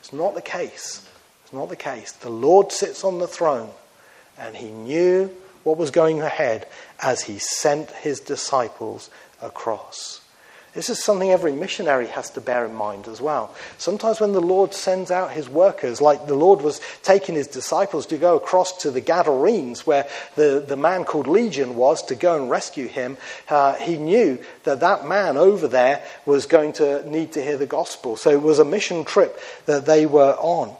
It's 0.00 0.12
not 0.12 0.34
the 0.34 0.42
case. 0.42 1.08
It's 1.44 1.52
not 1.54 1.70
the 1.70 1.76
case. 1.76 2.12
The 2.12 2.28
Lord 2.28 2.72
sits 2.72 3.04
on 3.04 3.20
the 3.20 3.26
throne 3.26 3.70
and 4.36 4.54
he 4.54 4.68
knew 4.68 5.34
what 5.62 5.78
was 5.78 5.90
going 5.90 6.20
ahead 6.20 6.68
as 7.00 7.22
he 7.22 7.38
sent 7.38 7.90
his 7.90 8.20
disciples 8.20 9.08
across. 9.40 10.21
This 10.74 10.88
is 10.88 11.04
something 11.04 11.30
every 11.30 11.52
missionary 11.52 12.06
has 12.06 12.30
to 12.30 12.40
bear 12.40 12.64
in 12.64 12.74
mind 12.74 13.06
as 13.06 13.20
well. 13.20 13.54
Sometimes 13.76 14.20
when 14.20 14.32
the 14.32 14.40
Lord 14.40 14.72
sends 14.72 15.10
out 15.10 15.32
his 15.32 15.46
workers, 15.46 16.00
like 16.00 16.26
the 16.26 16.34
Lord 16.34 16.62
was 16.62 16.80
taking 17.02 17.34
his 17.34 17.46
disciples 17.46 18.06
to 18.06 18.16
go 18.16 18.36
across 18.36 18.78
to 18.78 18.90
the 18.90 19.02
Gadarenes, 19.02 19.86
where 19.86 20.08
the, 20.34 20.64
the 20.66 20.76
man 20.76 21.04
called 21.04 21.26
Legion 21.26 21.74
was, 21.74 22.02
to 22.04 22.14
go 22.14 22.40
and 22.40 22.48
rescue 22.48 22.88
him, 22.88 23.18
uh, 23.50 23.74
he 23.74 23.98
knew 23.98 24.38
that 24.64 24.80
that 24.80 25.06
man 25.06 25.36
over 25.36 25.68
there 25.68 26.02
was 26.24 26.46
going 26.46 26.72
to 26.74 27.06
need 27.08 27.32
to 27.32 27.42
hear 27.42 27.58
the 27.58 27.66
gospel. 27.66 28.16
So 28.16 28.30
it 28.30 28.40
was 28.40 28.58
a 28.58 28.64
mission 28.64 29.04
trip 29.04 29.38
that 29.66 29.84
they 29.84 30.06
were 30.06 30.36
on. 30.38 30.74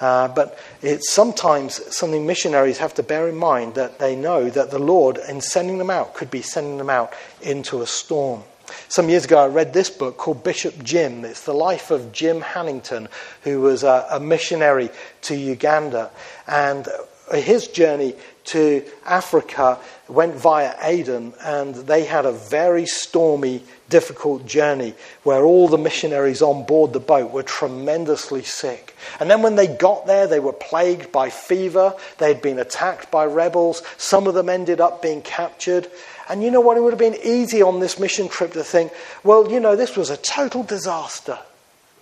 Uh, 0.00 0.28
but 0.28 0.58
it's 0.80 1.12
sometimes 1.12 1.94
something 1.94 2.26
missionaries 2.26 2.78
have 2.78 2.94
to 2.94 3.02
bear 3.02 3.28
in 3.28 3.36
mind 3.36 3.74
that 3.74 3.98
they 3.98 4.16
know 4.16 4.48
that 4.48 4.70
the 4.70 4.78
Lord, 4.78 5.18
in 5.28 5.42
sending 5.42 5.76
them 5.76 5.90
out, 5.90 6.14
could 6.14 6.30
be 6.30 6.42
sending 6.42 6.78
them 6.78 6.90
out 6.90 7.12
into 7.42 7.82
a 7.82 7.86
storm. 7.86 8.42
Some 8.88 9.08
years 9.08 9.24
ago, 9.24 9.38
I 9.38 9.46
read 9.46 9.72
this 9.72 9.90
book 9.90 10.16
called 10.16 10.44
Bishop 10.44 10.82
Jim. 10.82 11.24
It's 11.24 11.44
the 11.44 11.54
life 11.54 11.90
of 11.90 12.12
Jim 12.12 12.40
Hannington, 12.40 13.08
who 13.42 13.60
was 13.60 13.82
a, 13.82 14.06
a 14.10 14.20
missionary 14.20 14.90
to 15.22 15.34
Uganda. 15.34 16.10
And 16.46 16.86
his 17.32 17.68
journey 17.68 18.14
to 18.44 18.84
Africa 19.06 19.78
went 20.08 20.34
via 20.34 20.74
Aden, 20.82 21.32
and 21.42 21.74
they 21.74 22.04
had 22.04 22.26
a 22.26 22.32
very 22.32 22.84
stormy, 22.84 23.62
difficult 23.88 24.44
journey 24.44 24.94
where 25.22 25.44
all 25.44 25.68
the 25.68 25.78
missionaries 25.78 26.42
on 26.42 26.66
board 26.66 26.92
the 26.92 27.00
boat 27.00 27.32
were 27.32 27.42
tremendously 27.42 28.42
sick. 28.42 28.94
And 29.18 29.30
then 29.30 29.40
when 29.40 29.56
they 29.56 29.66
got 29.66 30.06
there, 30.06 30.26
they 30.26 30.40
were 30.40 30.52
plagued 30.52 31.10
by 31.10 31.30
fever, 31.30 31.94
they'd 32.18 32.42
been 32.42 32.58
attacked 32.58 33.10
by 33.10 33.24
rebels, 33.24 33.82
some 33.96 34.26
of 34.26 34.34
them 34.34 34.50
ended 34.50 34.80
up 34.80 35.00
being 35.00 35.22
captured. 35.22 35.88
And 36.28 36.42
you 36.42 36.50
know 36.50 36.60
what? 36.60 36.76
It 36.76 36.80
would 36.80 36.92
have 36.92 36.98
been 36.98 37.18
easy 37.22 37.62
on 37.62 37.80
this 37.80 37.98
mission 37.98 38.28
trip 38.28 38.52
to 38.52 38.64
think, 38.64 38.92
well, 39.22 39.50
you 39.50 39.60
know, 39.60 39.76
this 39.76 39.96
was 39.96 40.10
a 40.10 40.16
total 40.16 40.62
disaster. 40.62 41.38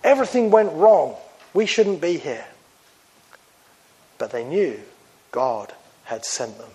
Everything 0.03 0.51
went 0.51 0.71
wrong. 0.73 1.15
We 1.53 1.65
shouldn't 1.65 2.01
be 2.01 2.17
here. 2.17 2.45
But 4.17 4.31
they 4.31 4.43
knew 4.43 4.79
God 5.31 5.73
had 6.05 6.25
sent 6.25 6.57
them. 6.57 6.69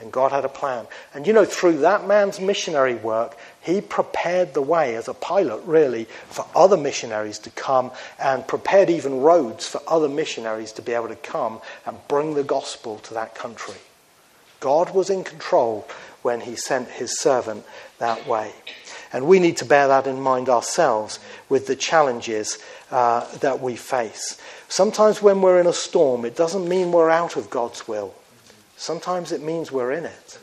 And 0.00 0.12
God 0.12 0.30
had 0.30 0.44
a 0.44 0.50
plan. 0.50 0.86
And 1.14 1.26
you 1.26 1.32
know, 1.32 1.46
through 1.46 1.78
that 1.78 2.06
man's 2.06 2.38
missionary 2.38 2.96
work, 2.96 3.36
he 3.62 3.80
prepared 3.80 4.52
the 4.52 4.60
way 4.60 4.94
as 4.94 5.08
a 5.08 5.14
pilot, 5.14 5.62
really, 5.64 6.04
for 6.28 6.44
other 6.54 6.76
missionaries 6.76 7.38
to 7.40 7.50
come 7.50 7.90
and 8.18 8.46
prepared 8.46 8.90
even 8.90 9.22
roads 9.22 9.66
for 9.66 9.80
other 9.88 10.08
missionaries 10.08 10.72
to 10.72 10.82
be 10.82 10.92
able 10.92 11.08
to 11.08 11.16
come 11.16 11.60
and 11.86 11.96
bring 12.08 12.34
the 12.34 12.44
gospel 12.44 12.98
to 12.98 13.14
that 13.14 13.34
country. 13.34 13.76
God 14.60 14.94
was 14.94 15.10
in 15.10 15.24
control 15.24 15.88
when 16.22 16.40
he 16.40 16.56
sent 16.56 16.88
his 16.88 17.18
servant 17.18 17.64
that 17.98 18.26
way. 18.26 18.52
And 19.12 19.26
we 19.26 19.38
need 19.38 19.56
to 19.58 19.64
bear 19.64 19.88
that 19.88 20.06
in 20.06 20.20
mind 20.20 20.48
ourselves 20.48 21.18
with 21.48 21.66
the 21.66 21.76
challenges 21.76 22.58
uh, 22.90 23.26
that 23.38 23.60
we 23.60 23.76
face. 23.76 24.40
Sometimes 24.68 25.22
when 25.22 25.40
we're 25.40 25.60
in 25.60 25.66
a 25.66 25.72
storm, 25.72 26.24
it 26.24 26.36
doesn't 26.36 26.68
mean 26.68 26.92
we're 26.92 27.10
out 27.10 27.36
of 27.36 27.48
God's 27.50 27.86
will. 27.86 28.14
Sometimes 28.76 29.32
it 29.32 29.42
means 29.42 29.70
we're 29.72 29.92
in 29.92 30.04
it. 30.04 30.38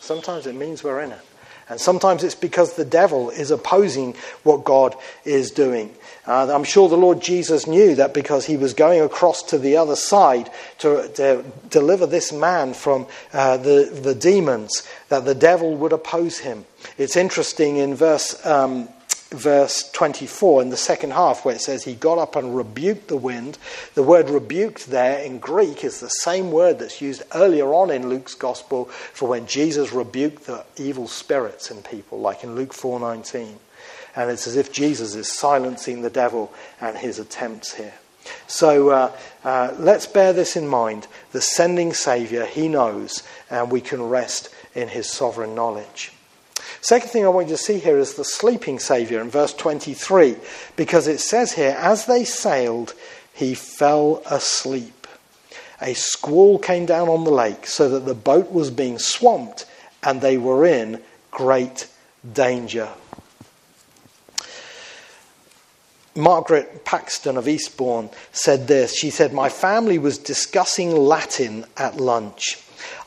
Sometimes 0.00 0.46
it 0.46 0.54
means 0.54 0.82
we're 0.82 1.00
in 1.00 1.12
it. 1.12 1.20
And 1.68 1.80
sometimes 1.80 2.24
it's 2.24 2.34
because 2.34 2.74
the 2.74 2.84
devil 2.84 3.30
is 3.30 3.50
opposing 3.50 4.14
what 4.42 4.64
God 4.64 4.94
is 5.24 5.50
doing. 5.50 5.94
Uh, 6.26 6.54
I'm 6.54 6.64
sure 6.64 6.88
the 6.88 6.96
Lord 6.96 7.20
Jesus 7.20 7.66
knew 7.66 7.96
that 7.96 8.14
because 8.14 8.46
he 8.46 8.56
was 8.56 8.74
going 8.74 9.00
across 9.00 9.42
to 9.44 9.58
the 9.58 9.76
other 9.76 9.96
side 9.96 10.50
to, 10.78 11.08
to 11.14 11.44
deliver 11.68 12.06
this 12.06 12.32
man 12.32 12.74
from 12.74 13.06
uh, 13.32 13.56
the, 13.56 13.90
the 13.92 14.14
demons, 14.14 14.88
that 15.08 15.24
the 15.24 15.34
devil 15.34 15.74
would 15.76 15.92
oppose 15.92 16.38
him. 16.38 16.64
It's 16.96 17.16
interesting 17.16 17.76
in 17.78 17.96
verse 17.96 18.44
um, 18.46 18.88
verse 19.32 19.90
24 19.92 20.62
in 20.62 20.68
the 20.70 20.76
second 20.76 21.12
half 21.12 21.44
where 21.44 21.54
it 21.54 21.60
says 21.60 21.84
he 21.84 21.94
got 21.94 22.18
up 22.18 22.36
and 22.36 22.54
rebuked 22.56 23.08
the 23.08 23.16
wind. 23.16 23.58
The 23.94 24.02
word 24.02 24.30
rebuked 24.30 24.88
there 24.88 25.18
in 25.20 25.38
Greek 25.38 25.84
is 25.84 26.00
the 26.00 26.08
same 26.08 26.50
word 26.50 26.78
that's 26.78 27.00
used 27.00 27.22
earlier 27.34 27.72
on 27.72 27.90
in 27.90 28.08
Luke's 28.08 28.34
gospel 28.34 28.86
for 28.86 29.28
when 29.28 29.46
Jesus 29.46 29.92
rebuked 29.92 30.46
the 30.46 30.64
evil 30.76 31.08
spirits 31.08 31.70
in 31.70 31.82
people, 31.82 32.20
like 32.20 32.44
in 32.44 32.54
Luke 32.54 32.72
4:19. 32.72 33.58
And 34.14 34.30
it's 34.30 34.46
as 34.46 34.56
if 34.56 34.72
Jesus 34.72 35.14
is 35.14 35.28
silencing 35.28 36.02
the 36.02 36.10
devil 36.10 36.52
and 36.80 36.96
his 36.96 37.18
attempts 37.18 37.74
here. 37.74 37.94
So 38.46 38.90
uh, 38.90 39.12
uh, 39.44 39.74
let's 39.78 40.06
bear 40.06 40.32
this 40.32 40.56
in 40.56 40.66
mind. 40.66 41.06
The 41.32 41.40
sending 41.40 41.92
Saviour, 41.92 42.46
he 42.46 42.68
knows, 42.68 43.22
and 43.50 43.70
we 43.70 43.80
can 43.80 44.02
rest 44.02 44.48
in 44.74 44.88
his 44.88 45.10
sovereign 45.10 45.54
knowledge. 45.54 46.12
Second 46.80 47.10
thing 47.10 47.24
I 47.24 47.28
want 47.28 47.48
you 47.48 47.56
to 47.56 47.62
see 47.62 47.78
here 47.78 47.98
is 47.98 48.14
the 48.14 48.24
sleeping 48.24 48.78
Saviour 48.78 49.20
in 49.20 49.30
verse 49.30 49.54
23, 49.54 50.36
because 50.76 51.06
it 51.06 51.20
says 51.20 51.52
here, 51.52 51.76
as 51.78 52.06
they 52.06 52.24
sailed, 52.24 52.94
he 53.32 53.54
fell 53.54 54.22
asleep. 54.26 55.06
A 55.80 55.94
squall 55.94 56.58
came 56.58 56.86
down 56.86 57.08
on 57.08 57.24
the 57.24 57.30
lake 57.30 57.66
so 57.66 57.88
that 57.88 58.06
the 58.06 58.14
boat 58.14 58.52
was 58.52 58.70
being 58.70 58.98
swamped 58.98 59.66
and 60.02 60.20
they 60.20 60.38
were 60.38 60.64
in 60.64 61.00
great 61.30 61.88
danger. 62.32 62.88
Margaret 66.14 66.84
Paxton 66.84 67.36
of 67.36 67.48
Eastbourne 67.48 68.10
said 68.32 68.68
this. 68.68 68.94
She 68.96 69.10
said, 69.10 69.32
My 69.32 69.48
family 69.48 69.98
was 69.98 70.18
discussing 70.18 70.94
Latin 70.94 71.64
at 71.76 71.96
lunch. 71.96 72.58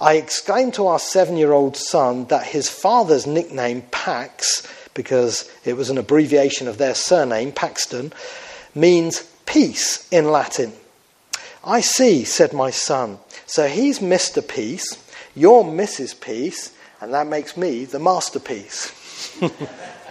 I 0.01 0.15
exclaimed 0.15 0.73
to 0.75 0.87
our 0.87 0.99
seven 0.99 1.37
year 1.37 1.51
old 1.51 1.77
son 1.77 2.25
that 2.25 2.47
his 2.47 2.69
father's 2.69 3.27
nickname, 3.27 3.83
Pax, 3.91 4.67
because 4.93 5.49
it 5.65 5.77
was 5.77 5.89
an 5.89 5.97
abbreviation 5.97 6.67
of 6.67 6.77
their 6.77 6.95
surname, 6.95 7.51
Paxton, 7.51 8.11
means 8.73 9.21
peace 9.45 10.07
in 10.11 10.31
Latin. 10.31 10.73
I 11.63 11.81
see, 11.81 12.23
said 12.23 12.53
my 12.53 12.71
son. 12.71 13.19
So 13.45 13.67
he's 13.67 13.99
Mr. 13.99 14.45
Peace, 14.45 14.97
you're 15.35 15.63
Mrs. 15.63 16.19
Peace, 16.19 16.75
and 17.01 17.13
that 17.13 17.27
makes 17.27 17.57
me 17.57 17.85
the 17.85 17.99
masterpiece. 17.99 18.91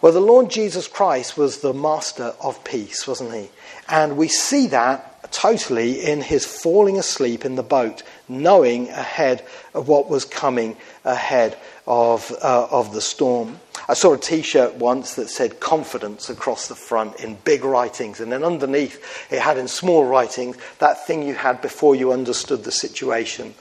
well, 0.00 0.12
the 0.12 0.20
Lord 0.20 0.50
Jesus 0.50 0.88
Christ 0.88 1.36
was 1.36 1.58
the 1.58 1.74
master 1.74 2.34
of 2.40 2.62
peace, 2.64 3.06
wasn't 3.06 3.34
he? 3.34 3.50
And 3.88 4.16
we 4.16 4.28
see 4.28 4.66
that 4.68 5.32
totally 5.32 6.04
in 6.04 6.22
his 6.22 6.44
falling 6.44 6.98
asleep 6.98 7.44
in 7.44 7.54
the 7.54 7.62
boat, 7.62 8.02
knowing 8.28 8.88
ahead 8.88 9.44
of 9.74 9.88
what 9.88 10.08
was 10.08 10.24
coming 10.24 10.76
ahead 11.04 11.56
of, 11.86 12.32
uh, 12.42 12.66
of 12.70 12.92
the 12.94 13.00
storm. 13.00 13.60
I 13.88 13.94
saw 13.94 14.14
a 14.14 14.18
t 14.18 14.42
shirt 14.42 14.76
once 14.76 15.14
that 15.14 15.28
said 15.28 15.60
confidence 15.60 16.30
across 16.30 16.68
the 16.68 16.74
front 16.74 17.20
in 17.20 17.36
big 17.44 17.64
writings, 17.64 18.20
and 18.20 18.30
then 18.30 18.44
underneath 18.44 19.32
it 19.32 19.40
had 19.40 19.58
in 19.58 19.68
small 19.68 20.04
writings 20.04 20.56
that 20.78 21.06
thing 21.06 21.22
you 21.22 21.34
had 21.34 21.60
before 21.60 21.94
you 21.94 22.12
understood 22.12 22.64
the 22.64 22.72
situation. 22.72 23.54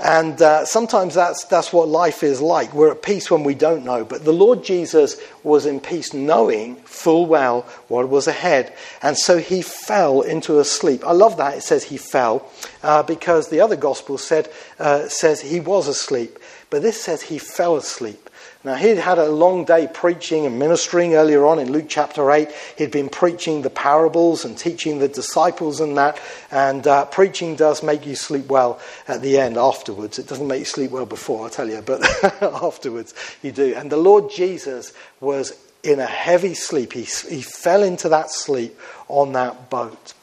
And 0.00 0.40
uh, 0.40 0.64
sometimes 0.64 1.14
that's, 1.14 1.44
that's 1.44 1.72
what 1.72 1.88
life 1.88 2.22
is 2.22 2.40
like. 2.40 2.72
We're 2.72 2.92
at 2.92 3.02
peace 3.02 3.30
when 3.30 3.42
we 3.42 3.54
don't 3.54 3.84
know. 3.84 4.04
But 4.04 4.24
the 4.24 4.32
Lord 4.32 4.62
Jesus 4.62 5.20
was 5.42 5.66
in 5.66 5.80
peace, 5.80 6.14
knowing 6.14 6.76
full 6.76 7.26
well 7.26 7.62
what 7.88 8.08
was 8.08 8.28
ahead. 8.28 8.72
And 9.02 9.18
so 9.18 9.38
he 9.38 9.62
fell 9.62 10.20
into 10.20 10.60
a 10.60 10.64
sleep. 10.64 11.04
I 11.04 11.12
love 11.12 11.36
that 11.38 11.56
it 11.56 11.62
says 11.62 11.84
he 11.84 11.96
fell, 11.96 12.48
uh, 12.82 13.02
because 13.02 13.48
the 13.48 13.60
other 13.60 13.76
gospel 13.76 14.18
said, 14.18 14.48
uh, 14.78 15.08
says 15.08 15.40
he 15.40 15.58
was 15.58 15.88
asleep. 15.88 16.38
But 16.70 16.82
this 16.82 17.02
says 17.02 17.22
he 17.22 17.38
fell 17.38 17.76
asleep. 17.76 18.27
Now, 18.64 18.74
he'd 18.74 18.98
had 18.98 19.18
a 19.18 19.28
long 19.28 19.64
day 19.64 19.88
preaching 19.92 20.44
and 20.44 20.58
ministering 20.58 21.14
earlier 21.14 21.46
on 21.46 21.60
in 21.60 21.70
Luke 21.70 21.86
chapter 21.88 22.28
8. 22.28 22.50
He'd 22.76 22.90
been 22.90 23.08
preaching 23.08 23.62
the 23.62 23.70
parables 23.70 24.44
and 24.44 24.58
teaching 24.58 24.98
the 24.98 25.06
disciples 25.06 25.78
and 25.78 25.96
that. 25.96 26.20
And 26.50 26.84
uh, 26.84 27.04
preaching 27.04 27.54
does 27.54 27.84
make 27.84 28.04
you 28.04 28.16
sleep 28.16 28.46
well 28.46 28.80
at 29.06 29.22
the 29.22 29.38
end 29.38 29.58
afterwards. 29.58 30.18
It 30.18 30.26
doesn't 30.26 30.48
make 30.48 30.58
you 30.58 30.64
sleep 30.64 30.90
well 30.90 31.06
before, 31.06 31.46
I 31.46 31.50
tell 31.50 31.70
you, 31.70 31.82
but 31.82 32.02
afterwards 32.42 33.14
you 33.42 33.52
do. 33.52 33.74
And 33.76 33.92
the 33.92 33.96
Lord 33.96 34.28
Jesus 34.28 34.92
was 35.20 35.56
in 35.82 36.00
a 36.00 36.06
heavy 36.06 36.54
sleep. 36.54 36.92
He, 36.92 37.02
he 37.02 37.42
fell 37.42 37.82
into 37.82 38.08
that 38.08 38.30
sleep 38.30 38.78
on 39.08 39.32
that 39.32 39.70
boat. 39.70 40.14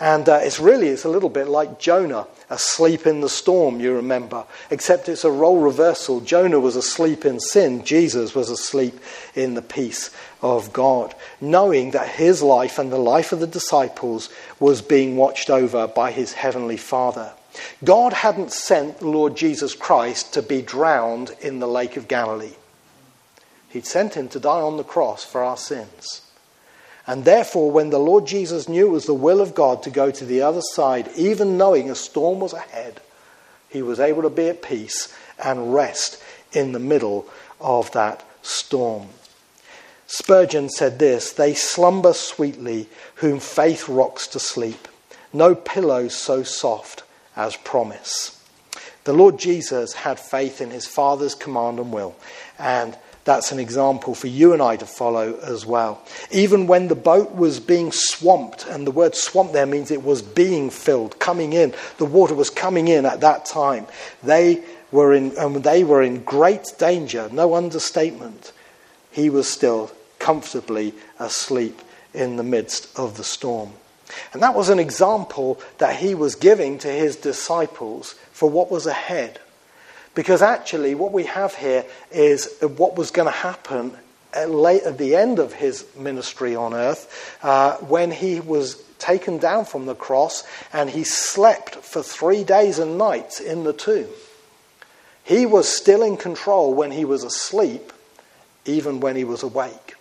And 0.00 0.28
uh, 0.28 0.40
it's 0.42 0.60
really, 0.60 0.88
it's 0.88 1.04
a 1.04 1.08
little 1.08 1.28
bit 1.28 1.48
like 1.48 1.78
Jonah 1.78 2.26
asleep 2.50 3.06
in 3.06 3.20
the 3.20 3.28
storm, 3.28 3.80
you 3.80 3.94
remember, 3.94 4.44
except 4.70 5.08
it's 5.08 5.24
a 5.24 5.30
role 5.30 5.60
reversal. 5.60 6.20
Jonah 6.20 6.60
was 6.60 6.76
asleep 6.76 7.24
in 7.24 7.40
sin, 7.40 7.84
Jesus 7.84 8.34
was 8.34 8.50
asleep 8.50 8.98
in 9.34 9.54
the 9.54 9.62
peace 9.62 10.10
of 10.42 10.72
God, 10.72 11.14
knowing 11.40 11.92
that 11.92 12.08
his 12.08 12.42
life 12.42 12.78
and 12.78 12.92
the 12.92 12.98
life 12.98 13.32
of 13.32 13.40
the 13.40 13.46
disciples 13.46 14.28
was 14.60 14.82
being 14.82 15.16
watched 15.16 15.48
over 15.48 15.86
by 15.86 16.10
his 16.10 16.32
heavenly 16.32 16.76
Father. 16.76 17.32
God 17.82 18.12
hadn't 18.12 18.52
sent 18.52 18.98
the 18.98 19.08
Lord 19.08 19.36
Jesus 19.36 19.74
Christ 19.74 20.34
to 20.34 20.42
be 20.42 20.60
drowned 20.60 21.34
in 21.40 21.60
the 21.60 21.68
Lake 21.68 21.96
of 21.96 22.08
Galilee. 22.08 22.54
He'd 23.74 23.86
sent 23.86 24.14
him 24.14 24.28
to 24.28 24.38
die 24.38 24.60
on 24.60 24.76
the 24.76 24.84
cross 24.84 25.24
for 25.24 25.42
our 25.42 25.56
sins. 25.56 26.22
And 27.08 27.24
therefore, 27.24 27.72
when 27.72 27.90
the 27.90 27.98
Lord 27.98 28.24
Jesus 28.24 28.68
knew 28.68 28.86
it 28.86 28.90
was 28.90 29.06
the 29.06 29.12
will 29.12 29.40
of 29.40 29.52
God 29.52 29.82
to 29.82 29.90
go 29.90 30.12
to 30.12 30.24
the 30.24 30.42
other 30.42 30.60
side, 30.60 31.10
even 31.16 31.58
knowing 31.58 31.90
a 31.90 31.96
storm 31.96 32.38
was 32.38 32.52
ahead, 32.52 33.00
he 33.68 33.82
was 33.82 33.98
able 33.98 34.22
to 34.22 34.30
be 34.30 34.48
at 34.48 34.62
peace 34.62 35.12
and 35.44 35.74
rest 35.74 36.22
in 36.52 36.70
the 36.70 36.78
middle 36.78 37.26
of 37.60 37.90
that 37.90 38.24
storm. 38.42 39.08
Spurgeon 40.06 40.68
said 40.68 41.00
this 41.00 41.32
They 41.32 41.52
slumber 41.52 42.12
sweetly, 42.12 42.88
whom 43.16 43.40
faith 43.40 43.88
rocks 43.88 44.28
to 44.28 44.38
sleep. 44.38 44.86
No 45.32 45.56
pillow 45.56 46.06
so 46.06 46.44
soft 46.44 47.02
as 47.34 47.56
promise. 47.56 48.40
The 49.02 49.12
Lord 49.12 49.36
Jesus 49.36 49.94
had 49.94 50.20
faith 50.20 50.60
in 50.60 50.70
his 50.70 50.86
Father's 50.86 51.34
command 51.34 51.80
and 51.80 51.92
will, 51.92 52.14
and 52.56 52.96
that's 53.24 53.52
an 53.52 53.58
example 53.58 54.14
for 54.14 54.26
you 54.26 54.52
and 54.52 54.60
I 54.60 54.76
to 54.76 54.86
follow 54.86 55.38
as 55.40 55.64
well. 55.64 56.02
Even 56.30 56.66
when 56.66 56.88
the 56.88 56.94
boat 56.94 57.34
was 57.34 57.58
being 57.58 57.90
swamped, 57.90 58.66
and 58.66 58.86
the 58.86 58.90
word 58.90 59.14
swamp 59.14 59.52
there 59.52 59.66
means 59.66 59.90
it 59.90 60.04
was 60.04 60.20
being 60.20 60.70
filled, 60.70 61.18
coming 61.18 61.54
in, 61.54 61.74
the 61.98 62.04
water 62.04 62.34
was 62.34 62.50
coming 62.50 62.88
in 62.88 63.06
at 63.06 63.20
that 63.20 63.46
time. 63.46 63.86
They 64.22 64.62
were 64.92 65.14
in, 65.14 65.36
and 65.38 65.64
they 65.64 65.84
were 65.84 66.02
in 66.02 66.22
great 66.22 66.72
danger, 66.78 67.28
no 67.32 67.54
understatement. 67.54 68.52
He 69.10 69.30
was 69.30 69.48
still 69.48 69.90
comfortably 70.18 70.94
asleep 71.18 71.80
in 72.12 72.36
the 72.36 72.42
midst 72.42 72.96
of 72.98 73.16
the 73.16 73.24
storm. 73.24 73.72
And 74.32 74.42
that 74.42 74.54
was 74.54 74.68
an 74.68 74.78
example 74.78 75.60
that 75.78 75.96
he 75.96 76.14
was 76.14 76.34
giving 76.34 76.78
to 76.78 76.88
his 76.88 77.16
disciples 77.16 78.14
for 78.32 78.48
what 78.50 78.70
was 78.70 78.86
ahead. 78.86 79.40
Because 80.14 80.42
actually, 80.42 80.94
what 80.94 81.12
we 81.12 81.24
have 81.24 81.54
here 81.54 81.84
is 82.12 82.56
what 82.60 82.96
was 82.96 83.10
going 83.10 83.26
to 83.26 83.32
happen 83.32 83.96
at, 84.32 84.50
late, 84.50 84.82
at 84.82 84.98
the 84.98 85.16
end 85.16 85.38
of 85.38 85.52
his 85.52 85.84
ministry 85.96 86.54
on 86.54 86.72
earth 86.72 87.38
uh, 87.42 87.76
when 87.78 88.10
he 88.10 88.40
was 88.40 88.82
taken 88.98 89.38
down 89.38 89.64
from 89.64 89.86
the 89.86 89.94
cross 89.94 90.44
and 90.72 90.88
he 90.88 91.04
slept 91.04 91.76
for 91.76 92.02
three 92.02 92.44
days 92.44 92.78
and 92.78 92.96
nights 92.96 93.40
in 93.40 93.64
the 93.64 93.72
tomb. 93.72 94.08
He 95.24 95.46
was 95.46 95.68
still 95.68 96.02
in 96.02 96.16
control 96.16 96.74
when 96.74 96.90
he 96.90 97.04
was 97.04 97.24
asleep, 97.24 97.92
even 98.64 99.00
when 99.00 99.16
he 99.16 99.24
was 99.24 99.42
awake. 99.42 99.94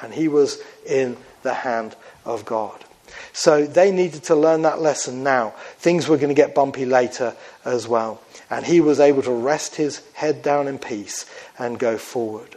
And 0.00 0.12
he 0.12 0.28
was 0.28 0.60
in 0.84 1.16
the 1.42 1.54
hand 1.54 1.94
of 2.24 2.44
God. 2.44 2.84
So 3.32 3.64
they 3.66 3.92
needed 3.92 4.24
to 4.24 4.34
learn 4.34 4.62
that 4.62 4.80
lesson 4.80 5.22
now. 5.22 5.50
Things 5.78 6.08
were 6.08 6.16
going 6.16 6.28
to 6.28 6.34
get 6.34 6.54
bumpy 6.54 6.84
later 6.84 7.34
as 7.64 7.86
well 7.86 8.20
and 8.50 8.64
he 8.64 8.80
was 8.80 9.00
able 9.00 9.22
to 9.22 9.32
rest 9.32 9.76
his 9.76 10.02
head 10.14 10.42
down 10.42 10.68
in 10.68 10.78
peace 10.78 11.26
and 11.58 11.78
go 11.78 11.98
forward. 11.98 12.56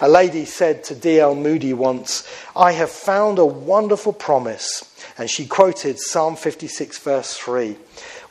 A 0.00 0.08
lady 0.08 0.44
said 0.44 0.84
to 0.84 0.94
D.L. 0.94 1.34
Moody 1.34 1.72
once, 1.72 2.28
I 2.56 2.72
have 2.72 2.90
found 2.90 3.38
a 3.38 3.44
wonderful 3.44 4.12
promise. 4.12 4.84
And 5.16 5.28
she 5.28 5.46
quoted 5.46 5.98
Psalm 5.98 6.36
56, 6.36 6.98
verse 6.98 7.34
3. 7.34 7.76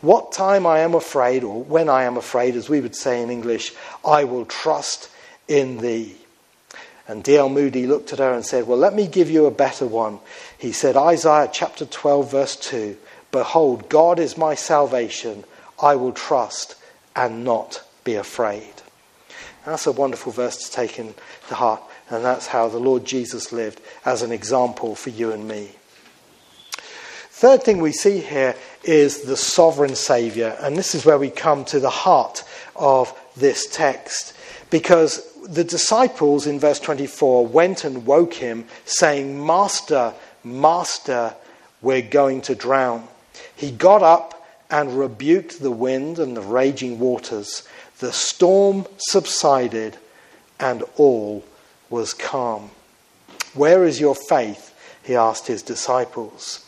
What 0.02 0.32
time 0.32 0.66
I 0.66 0.80
am 0.80 0.94
afraid, 0.94 1.44
or 1.44 1.64
when 1.64 1.90
I 1.90 2.04
am 2.04 2.18
afraid, 2.18 2.56
as 2.56 2.70
we 2.70 2.82
would 2.82 2.96
say 2.96 3.22
in 3.22 3.30
English, 3.30 3.74
I 4.06 4.24
will 4.24 4.46
trust 4.46 5.10
in 5.48 5.78
thee. 5.78 6.16
And 7.08 7.24
D.L. 7.24 7.50
Moody 7.50 7.88
looked 7.88 8.12
at 8.14 8.20
her 8.20 8.34
and 8.34 8.46
said, 8.46 8.68
Well, 8.68 8.78
let 8.78 8.94
me 8.94 9.08
give 9.08 9.30
you 9.30 9.46
a 9.46 9.52
better 9.52 9.86
one. 9.86 10.20
He 10.58 10.72
said, 10.72 10.98
Isaiah 10.98 11.50
chapter 11.52 11.86
12, 11.86 12.32
verse 12.32 12.56
2 12.58 12.98
Behold, 13.32 13.90
God 13.90 14.20
is 14.20 14.38
my 14.38 14.56
salvation. 14.56 15.44
I 15.82 15.96
will 15.96 16.12
trust 16.12 16.76
and 17.18 17.44
not 17.44 17.84
be 18.04 18.16
afraid. 18.16 18.74
That's 19.66 19.88
a 19.88 19.92
wonderful 19.92 20.32
verse 20.32 20.66
to 20.66 20.72
take 20.72 20.98
in 20.98 21.14
the 21.50 21.56
heart, 21.56 21.82
and 22.10 22.24
that's 22.24 22.48
how 22.48 22.70
the 22.70 22.78
Lord 22.78 23.04
Jesus 23.04 23.52
lived 23.52 23.82
as 24.06 24.22
an 24.22 24.32
example 24.32 24.96
for 24.96 25.10
you 25.10 25.34
and 25.34 25.46
me. 25.46 25.72
Third 27.30 27.64
thing 27.64 27.82
we 27.82 27.92
see 27.92 28.20
here 28.20 28.56
is 28.84 29.24
the 29.24 29.36
sovereign 29.36 29.96
Saviour, 29.96 30.56
and 30.62 30.78
this 30.78 30.96
is 30.96 31.06
where 31.06 31.20
we 31.20 31.30
come 31.30 31.66
to 31.66 31.80
the 31.80 31.90
heart 31.90 32.44
of 32.76 33.14
this 33.36 33.68
text. 33.68 34.34
Because 34.70 35.34
the 35.44 35.64
disciples 35.64 36.48
in 36.48 36.60
verse 36.60 36.80
24 36.80 37.46
went 37.46 37.84
and 37.84 38.06
woke 38.06 38.34
him, 38.34 38.66
saying, 38.86 39.46
Master, 39.46 40.14
Master, 40.44 41.36
we're 41.82 42.02
going 42.02 42.42
to 42.42 42.56
drown. 42.56 43.08
He 43.56 43.72
got 43.72 44.02
up 44.02 44.37
and 44.70 44.98
rebuked 44.98 45.62
the 45.62 45.72
wind 45.72 46.20
and 46.20 46.36
the 46.36 46.42
raging 46.42 47.00
waters. 47.00 47.68
The 48.00 48.12
storm 48.12 48.86
subsided 48.98 49.98
and 50.60 50.84
all 50.98 51.44
was 51.90 52.14
calm. 52.14 52.72
Where 53.54 53.86
is 53.86 54.00
your 54.00 54.16
faith? 54.16 54.74
He 55.04 55.16
asked 55.16 55.48
his 55.48 55.62
disciples. 55.62 56.64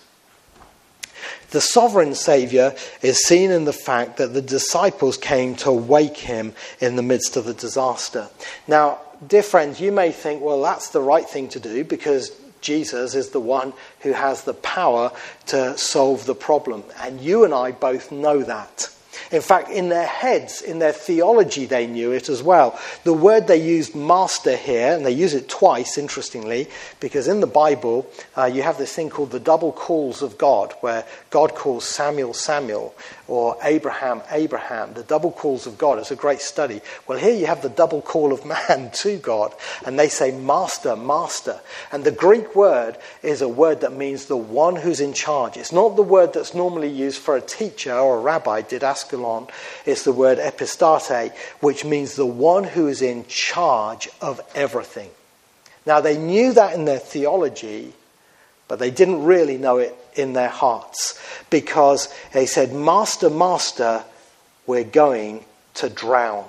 The 1.52 1.62
sovereign 1.62 2.16
Saviour 2.16 2.76
is 3.02 3.26
seen 3.26 3.52
in 3.52 3.66
the 3.66 3.74
fact 3.74 4.18
that 4.18 4.34
the 4.34 4.42
disciples 4.42 5.18
came 5.18 5.56
to 5.58 5.72
wake 5.72 6.18
him 6.18 6.54
in 6.80 6.96
the 6.96 7.02
midst 7.02 7.36
of 7.36 7.46
the 7.46 7.54
disaster. 7.54 8.30
Now, 8.68 9.00
dear 9.28 9.44
friends, 9.44 9.82
you 9.82 9.92
may 9.92 10.12
think, 10.12 10.42
well, 10.42 10.62
that's 10.62 10.90
the 10.90 11.02
right 11.02 11.28
thing 11.28 11.50
to 11.50 11.60
do 11.60 11.84
because 11.84 12.32
Jesus 12.62 13.16
is 13.16 13.30
the 13.30 13.40
one 13.40 13.74
who 14.02 14.14
has 14.14 14.44
the 14.44 14.54
power 14.54 15.12
to 15.48 15.78
solve 15.78 16.26
the 16.26 16.36
problem. 16.36 16.84
And 17.02 17.22
you 17.22 17.44
and 17.44 17.54
I 17.54 17.72
both 17.72 18.12
know 18.12 18.44
that. 18.44 18.90
In 19.32 19.42
fact, 19.42 19.70
in 19.70 19.90
their 19.90 20.08
heads, 20.08 20.62
in 20.62 20.80
their 20.80 20.92
theology, 20.92 21.66
they 21.66 21.86
knew 21.86 22.12
it 22.12 22.30
as 22.30 22.42
well. 22.42 22.80
The 23.04 23.14
word 23.14 23.48
they 23.48 23.62
used, 23.62 23.96
master, 23.96 24.56
here, 24.56 24.94
and 24.96 25.06
they 25.06 25.12
use 25.12 25.36
it 25.36 25.48
twice, 25.48 26.00
interestingly, 26.00 26.68
because 27.00 27.28
in 27.28 27.40
the 27.40 27.48
Bible, 27.48 28.10
uh, 28.36 28.46
you 28.46 28.64
have 28.64 28.80
this 28.80 28.94
thing 28.94 29.10
called 29.10 29.30
the 29.30 29.40
double 29.40 29.72
calls 29.72 30.24
of 30.24 30.38
God, 30.40 30.74
where 30.82 31.06
God 31.30 31.54
calls 31.54 31.86
Samuel, 31.86 32.34
Samuel, 32.34 32.96
or 33.30 33.56
Abraham, 33.64 34.22
Abraham. 34.32 34.94
The 34.94 35.04
double 35.04 35.32
calls 35.32 35.68
of 35.68 35.78
God. 35.78 36.00
It's 36.00 36.10
a 36.10 36.16
great 36.16 36.42
study. 36.42 36.82
Well, 37.08 37.20
here 37.20 37.36
you 37.36 37.46
have 37.46 37.62
the 37.62 37.70
double 37.70 38.02
call 38.02 38.34
of 38.34 38.44
man 38.70 38.90
to 38.92 39.18
God, 39.18 39.54
and 39.86 40.00
they 40.00 40.10
say, 40.10 40.32
Master, 40.32 40.96
Master. 40.96 41.60
And 41.92 42.04
the 42.04 42.12
Greek 42.12 42.56
word 42.56 42.98
is 43.22 43.42
a 43.42 43.48
word 43.48 43.82
that 43.82 43.94
means 43.94 44.26
the 44.26 44.36
one 44.36 44.76
who's 44.76 45.00
in 45.00 45.14
charge. 45.14 45.58
It's 45.58 45.72
not 45.72 45.96
the 45.96 46.02
word 46.02 46.34
that's 46.34 46.56
normally 46.56 46.90
used 46.90 47.20
for 47.20 47.38
a 47.38 47.42
teacher 47.42 47.94
or 47.94 48.18
a 48.18 48.22
rabbi, 48.22 48.62
did 48.62 48.80
didaskalon. 48.80 49.50
It's 49.86 50.04
the 50.04 50.12
word 50.12 50.40
epistate, 50.40 51.32
which 51.60 51.86
means 51.86 52.16
the 52.16 52.26
one 52.26 52.64
who 52.64 52.88
is 52.88 53.02
in 53.02 53.26
charge 53.28 54.10
of 54.22 54.42
everything. 54.56 55.10
Now, 55.86 56.02
they 56.02 56.18
knew 56.18 56.54
that 56.54 56.74
in 56.74 56.86
their 56.86 57.00
theology, 57.00 57.94
but 58.68 58.80
they 58.80 58.92
didn't 58.92 59.24
really 59.24 59.58
know 59.58 59.78
it 59.78 59.96
in 60.20 60.34
their 60.34 60.50
hearts 60.50 61.20
because 61.50 62.14
they 62.34 62.46
said, 62.46 62.74
Master, 62.74 63.30
Master, 63.30 64.04
we're 64.68 64.84
going 64.84 65.44
to 65.76 65.90
drown. 65.90 66.46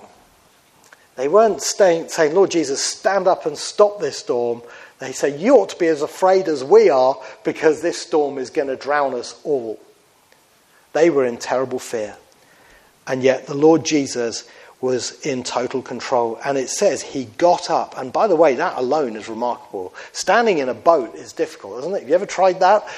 They 1.16 1.28
weren't 1.28 1.62
staying, 1.62 2.08
saying, 2.08 2.34
Lord 2.34 2.50
Jesus, 2.50 2.82
stand 2.82 3.26
up 3.26 3.46
and 3.46 3.56
stop 3.56 4.00
this 4.00 4.18
storm. 4.18 4.62
They 4.98 5.12
say, 5.12 5.36
You 5.38 5.56
ought 5.56 5.70
to 5.70 5.78
be 5.78 5.86
as 5.86 6.02
afraid 6.02 6.48
as 6.48 6.64
we 6.64 6.90
are 6.90 7.16
because 7.44 7.82
this 7.82 8.00
storm 8.00 8.38
is 8.38 8.50
going 8.50 8.68
to 8.68 8.76
drown 8.76 9.14
us 9.14 9.38
all. 9.44 9.78
They 10.92 11.10
were 11.10 11.24
in 11.24 11.36
terrible 11.36 11.78
fear. 11.78 12.16
And 13.06 13.22
yet 13.22 13.46
the 13.46 13.54
Lord 13.54 13.84
Jesus 13.84 14.48
was 14.80 15.20
in 15.26 15.42
total 15.42 15.82
control. 15.82 16.38
And 16.44 16.56
it 16.56 16.70
says 16.70 17.02
he 17.02 17.26
got 17.36 17.70
up. 17.70 17.98
And 17.98 18.12
by 18.12 18.26
the 18.26 18.36
way, 18.36 18.54
that 18.54 18.78
alone 18.78 19.16
is 19.16 19.28
remarkable. 19.28 19.94
Standing 20.12 20.58
in 20.58 20.68
a 20.68 20.74
boat 20.74 21.14
is 21.14 21.32
difficult, 21.32 21.80
isn't 21.80 21.94
it? 21.94 22.00
Have 22.00 22.08
you 22.08 22.14
ever 22.14 22.26
tried 22.26 22.60
that? 22.60 22.88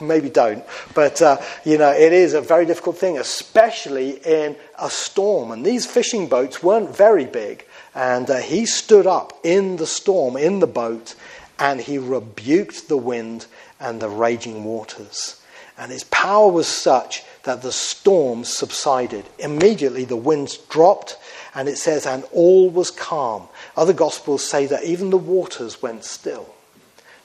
Maybe 0.00 0.28
don't. 0.28 0.64
But, 0.94 1.22
uh, 1.22 1.40
you 1.64 1.78
know, 1.78 1.90
it 1.90 2.12
is 2.12 2.34
a 2.34 2.40
very 2.40 2.66
difficult 2.66 2.98
thing, 2.98 3.18
especially 3.18 4.10
in 4.24 4.56
a 4.78 4.90
storm. 4.90 5.50
And 5.50 5.64
these 5.64 5.86
fishing 5.86 6.28
boats 6.28 6.62
weren't 6.62 6.94
very 6.94 7.24
big. 7.24 7.64
And 7.94 8.28
uh, 8.28 8.38
he 8.38 8.66
stood 8.66 9.06
up 9.06 9.32
in 9.42 9.76
the 9.76 9.86
storm, 9.86 10.36
in 10.36 10.60
the 10.60 10.66
boat, 10.66 11.14
and 11.58 11.80
he 11.80 11.96
rebuked 11.96 12.88
the 12.88 12.98
wind 12.98 13.46
and 13.80 14.00
the 14.00 14.08
raging 14.08 14.64
waters. 14.64 15.40
And 15.78 15.90
his 15.92 16.04
power 16.04 16.50
was 16.50 16.66
such 16.66 17.22
that 17.44 17.62
the 17.62 17.72
storm 17.72 18.44
subsided. 18.44 19.24
Immediately 19.38 20.04
the 20.04 20.16
winds 20.16 20.56
dropped, 20.56 21.16
and 21.54 21.68
it 21.68 21.78
says, 21.78 22.06
and 22.06 22.24
all 22.32 22.68
was 22.68 22.90
calm. 22.90 23.48
Other 23.76 23.92
gospels 23.92 24.44
say 24.48 24.66
that 24.66 24.84
even 24.84 25.10
the 25.10 25.16
waters 25.16 25.80
went 25.80 26.04
still. 26.04 26.54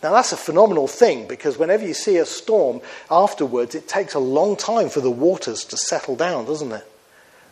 Now, 0.04 0.14
that's 0.14 0.32
a 0.32 0.38
phenomenal 0.38 0.88
thing 0.88 1.28
because 1.28 1.60
whenever 1.60 1.86
you 1.86 1.94
see 1.94 2.18
a 2.18 2.26
storm 2.26 2.82
afterwards, 3.10 3.76
it 3.76 3.88
takes 3.88 4.16
a 4.16 4.20
long 4.20 4.56
time 4.56 4.90
for 4.90 5.00
the 5.00 5.12
waters 5.12 5.64
to 5.66 5.78
settle 5.78 6.16
down, 6.16 6.46
doesn't 6.46 6.72
it? 6.72 6.88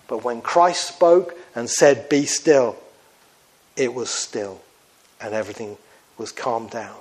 But 0.08 0.24
when 0.24 0.42
Christ 0.42 0.88
spoke 0.88 1.38
and 1.56 1.70
said, 1.70 2.10
Be 2.10 2.26
still, 2.26 2.76
it 3.76 3.94
was 3.94 4.10
still, 4.10 4.62
and 5.22 5.36
everything 5.36 5.78
was 6.18 6.32
calmed 6.32 6.72
down. 6.72 6.98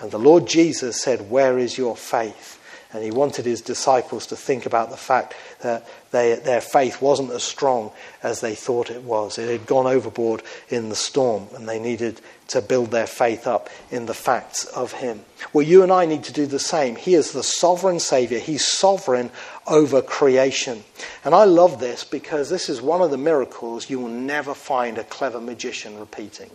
And 0.00 0.10
the 0.10 0.18
Lord 0.18 0.46
Jesus 0.46 1.00
said, 1.00 1.30
Where 1.30 1.58
is 1.58 1.78
your 1.78 1.96
faith? 1.96 2.58
And 2.92 3.02
he 3.02 3.10
wanted 3.10 3.46
his 3.46 3.62
disciples 3.62 4.26
to 4.26 4.36
think 4.36 4.66
about 4.66 4.90
the 4.90 4.96
fact 4.96 5.34
that 5.62 5.86
they, 6.10 6.34
their 6.34 6.60
faith 6.60 7.00
wasn't 7.00 7.30
as 7.30 7.42
strong 7.42 7.90
as 8.22 8.40
they 8.40 8.54
thought 8.54 8.90
it 8.90 9.02
was. 9.02 9.38
It 9.38 9.50
had 9.50 9.66
gone 9.66 9.86
overboard 9.86 10.42
in 10.68 10.90
the 10.90 10.96
storm, 10.96 11.46
and 11.54 11.66
they 11.66 11.78
needed 11.78 12.20
to 12.48 12.60
build 12.60 12.90
their 12.90 13.06
faith 13.06 13.46
up 13.46 13.70
in 13.90 14.04
the 14.04 14.14
facts 14.14 14.66
of 14.66 14.92
him. 14.92 15.24
Well, 15.54 15.64
you 15.64 15.82
and 15.82 15.90
I 15.90 16.04
need 16.04 16.24
to 16.24 16.32
do 16.34 16.44
the 16.44 16.58
same. 16.58 16.96
He 16.96 17.14
is 17.14 17.32
the 17.32 17.42
sovereign 17.42 17.98
Savior, 17.98 18.38
He's 18.38 18.66
sovereign 18.66 19.30
over 19.66 20.02
creation. 20.02 20.84
And 21.24 21.34
I 21.34 21.44
love 21.44 21.80
this 21.80 22.04
because 22.04 22.50
this 22.50 22.68
is 22.68 22.82
one 22.82 23.00
of 23.00 23.10
the 23.10 23.16
miracles 23.16 23.88
you 23.88 24.00
will 24.00 24.08
never 24.08 24.52
find 24.54 24.98
a 24.98 25.04
clever 25.04 25.40
magician 25.40 25.98
repeating. 25.98 26.50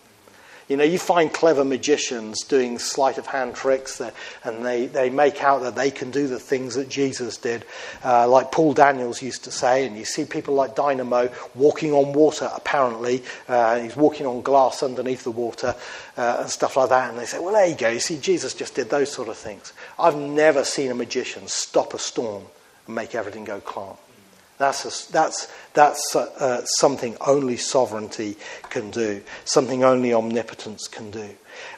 You 0.67 0.75
know, 0.75 0.83
you 0.83 0.99
find 0.99 1.31
clever 1.31 1.63
magicians 1.63 2.43
doing 2.43 2.77
sleight 2.77 3.17
of 3.17 3.25
hand 3.25 3.55
tricks 3.55 3.99
that, 3.99 4.13
and 4.43 4.65
they, 4.65 4.87
they 4.87 5.09
make 5.09 5.41
out 5.41 5.61
that 5.61 5.75
they 5.75 5.91
can 5.91 6.11
do 6.11 6.27
the 6.27 6.39
things 6.39 6.75
that 6.75 6.89
Jesus 6.89 7.37
did, 7.37 7.63
uh, 8.03 8.27
like 8.27 8.51
Paul 8.51 8.73
Daniels 8.73 9.21
used 9.21 9.45
to 9.45 9.51
say. 9.51 9.87
And 9.87 9.97
you 9.97 10.03
see 10.03 10.25
people 10.25 10.55
like 10.55 10.75
Dynamo 10.75 11.29
walking 11.55 11.93
on 11.93 12.11
water, 12.11 12.49
apparently. 12.53 13.23
Uh, 13.47 13.79
he's 13.79 13.95
walking 13.95 14.25
on 14.25 14.41
glass 14.41 14.83
underneath 14.83 15.23
the 15.23 15.31
water 15.31 15.73
uh, 16.17 16.37
and 16.41 16.49
stuff 16.49 16.75
like 16.75 16.89
that. 16.89 17.11
And 17.11 17.17
they 17.17 17.25
say, 17.25 17.39
well, 17.39 17.53
there 17.53 17.67
you 17.67 17.75
go. 17.75 17.89
You 17.89 18.01
see, 18.01 18.17
Jesus 18.17 18.53
just 18.53 18.75
did 18.75 18.89
those 18.89 19.09
sort 19.09 19.29
of 19.29 19.37
things. 19.37 19.71
I've 19.97 20.17
never 20.17 20.65
seen 20.65 20.91
a 20.91 20.95
magician 20.95 21.47
stop 21.47 21.93
a 21.93 21.99
storm 21.99 22.43
and 22.87 22.95
make 22.95 23.15
everything 23.15 23.45
go 23.45 23.61
calm. 23.61 23.95
That's, 24.57 24.85
a, 24.85 25.11
that's, 25.11 25.51
that's 25.73 26.15
uh, 26.15 26.29
uh, 26.39 26.65
something 26.79 27.15
only 27.21 27.57
sovereignty 27.57 28.37
can 28.69 28.89
do, 28.89 29.21
something 29.45 29.83
only 29.83 30.13
omnipotence 30.13 30.87
can 30.87 31.11
do. 31.11 31.29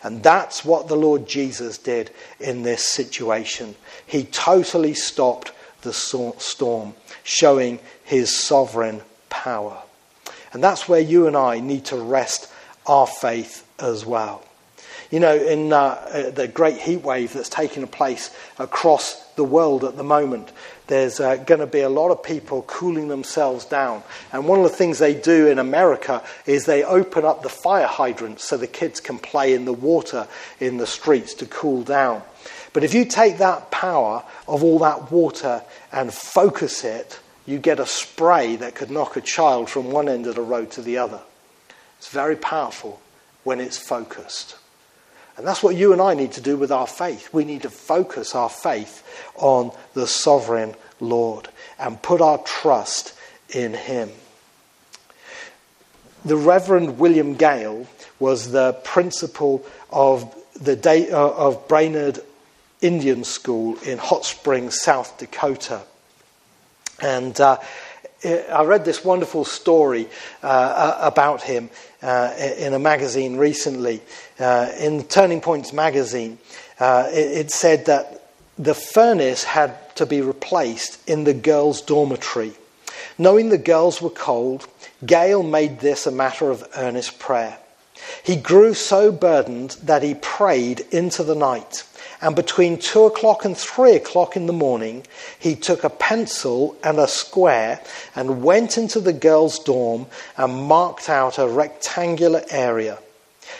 And 0.01 0.23
that's 0.23 0.63
what 0.63 0.87
the 0.87 0.95
Lord 0.95 1.27
Jesus 1.27 1.77
did 1.77 2.11
in 2.39 2.63
this 2.63 2.85
situation. 2.85 3.75
He 4.05 4.23
totally 4.23 4.93
stopped 4.93 5.51
the 5.81 5.93
storm, 5.93 6.93
showing 7.23 7.79
his 8.03 8.37
sovereign 8.37 9.01
power. 9.29 9.81
And 10.53 10.63
that's 10.63 10.89
where 10.89 10.99
you 10.99 11.27
and 11.27 11.37
I 11.37 11.59
need 11.59 11.85
to 11.85 11.97
rest 11.97 12.51
our 12.85 13.07
faith 13.07 13.67
as 13.79 14.05
well. 14.05 14.43
You 15.11 15.19
know, 15.19 15.35
in 15.35 15.73
uh, 15.73 16.31
the 16.35 16.47
great 16.47 16.77
heat 16.77 17.01
wave 17.01 17.33
that's 17.33 17.49
taking 17.49 17.87
place 17.87 18.35
across 18.59 19.15
the 19.33 19.43
world 19.43 19.83
at 19.83 19.97
the 19.97 20.03
moment, 20.03 20.51
there's 20.85 21.19
uh, 21.19 21.37
going 21.37 21.61
to 21.61 21.67
be 21.67 21.81
a 21.81 21.89
lot 21.89 22.11
of 22.11 22.21
people 22.21 22.61
cooling 22.63 23.07
themselves 23.07 23.65
down. 23.65 24.03
And 24.31 24.47
one 24.47 24.59
of 24.59 24.69
the 24.69 24.77
things 24.77 24.99
they 24.99 25.15
do 25.15 25.47
in 25.47 25.57
America 25.57 26.23
is 26.45 26.65
they 26.65 26.83
open 26.83 27.25
up 27.25 27.41
the 27.41 27.49
fire 27.49 27.87
hydrants 27.87 28.43
so 28.43 28.55
the 28.55 28.67
kids 28.67 28.99
can 28.99 29.17
play 29.17 29.55
in 29.55 29.65
the 29.65 29.73
water 29.73 30.27
in 30.59 30.77
the 30.77 30.85
streets 30.85 31.33
to 31.35 31.47
cool 31.47 31.81
down. 31.81 32.21
But 32.73 32.83
if 32.83 32.93
you 32.93 33.03
take 33.05 33.39
that 33.39 33.71
power 33.71 34.23
of 34.47 34.63
all 34.63 34.77
that 34.79 35.11
water 35.11 35.63
and 35.91 36.13
focus 36.13 36.83
it, 36.83 37.19
you 37.47 37.57
get 37.57 37.79
a 37.79 37.87
spray 37.87 38.57
that 38.57 38.75
could 38.75 38.91
knock 38.91 39.17
a 39.17 39.21
child 39.21 39.71
from 39.71 39.91
one 39.91 40.07
end 40.07 40.27
of 40.27 40.35
the 40.35 40.41
road 40.43 40.69
to 40.71 40.83
the 40.83 40.99
other. 40.99 41.21
It's 41.97 42.09
very 42.09 42.35
powerful 42.35 43.01
when 43.43 43.59
it's 43.59 43.77
focused. 43.77 44.55
And 45.39 45.47
that's 45.47 45.63
what 45.63 45.77
you 45.77 45.93
and 45.93 46.01
I 46.01 46.15
need 46.15 46.33
to 46.33 46.41
do 46.41 46.57
with 46.57 46.69
our 46.69 46.85
faith. 46.85 47.33
We 47.33 47.45
need 47.45 47.61
to 47.61 47.69
focus 47.69 48.35
our 48.35 48.49
faith 48.49 49.07
on 49.37 49.71
the 49.93 50.05
sovereign 50.05 50.75
Lord 50.99 51.47
and 51.79 52.01
put 52.01 52.19
our 52.19 52.39
trust 52.39 53.13
in 53.47 53.73
Him. 53.73 54.09
The 56.25 56.35
Reverend 56.35 56.99
William 56.99 57.35
Gale 57.35 57.87
was 58.19 58.51
the 58.51 58.73
principal 58.83 59.65
of 59.89 60.35
the 60.59 60.75
day, 60.75 61.09
uh, 61.09 61.17
of 61.17 61.69
Brainerd 61.69 62.19
Indian 62.81 63.23
School 63.23 63.77
in 63.85 63.97
Hot 63.97 64.25
Springs, 64.25 64.81
South 64.81 65.17
Dakota. 65.19 65.83
And 67.01 67.39
uh, 67.39 67.59
I 68.25 68.65
read 68.65 68.83
this 68.83 69.05
wonderful 69.05 69.45
story 69.45 70.09
uh, 70.43 70.97
about 70.99 71.43
him 71.43 71.69
uh, 72.01 72.33
in 72.57 72.73
a 72.73 72.79
magazine 72.79 73.37
recently. 73.37 74.01
Uh, 74.39 74.71
in 74.79 75.03
Turning 75.03 75.41
Points 75.41 75.73
magazine, 75.73 76.37
uh, 76.79 77.07
it, 77.11 77.37
it, 77.37 77.51
said 77.51 77.85
that 77.85 78.29
the 78.57 78.73
furnace 78.73 79.43
had 79.43 79.95
to 79.95 80.05
be 80.05 80.21
replaced 80.21 81.07
in 81.09 81.23
the 81.23 81.33
girls' 81.33 81.81
dormitory. 81.81 82.53
Knowing 83.17 83.49
the 83.49 83.57
girls 83.57 84.01
were 84.01 84.09
cold, 84.09 84.67
Gale 85.05 85.43
made 85.43 85.79
this 85.79 86.07
a 86.07 86.11
matter 86.11 86.49
of 86.49 86.67
earnest 86.75 87.19
prayer. 87.19 87.57
He 88.23 88.35
grew 88.35 88.73
so 88.73 89.11
burdened 89.11 89.71
that 89.83 90.03
he 90.03 90.15
prayed 90.15 90.81
into 90.91 91.23
the 91.23 91.35
night. 91.35 91.83
And 92.21 92.35
between 92.35 92.77
two 92.77 93.05
o'clock 93.05 93.45
and 93.45 93.57
three 93.57 93.95
o'clock 93.95 94.35
in 94.35 94.45
the 94.45 94.53
morning, 94.53 95.05
he 95.37 95.55
took 95.55 95.83
a 95.83 95.89
pencil 95.89 96.75
and 96.83 96.99
a 96.99 97.07
square 97.07 97.81
and 98.15 98.43
went 98.43 98.77
into 98.77 98.99
the 98.99 99.13
girls' 99.13 99.59
dorm 99.59 100.05
and 100.35 100.67
marked 100.67 101.09
out 101.09 101.37
a 101.37 101.47
rectangular 101.47 102.43
area. 102.49 102.99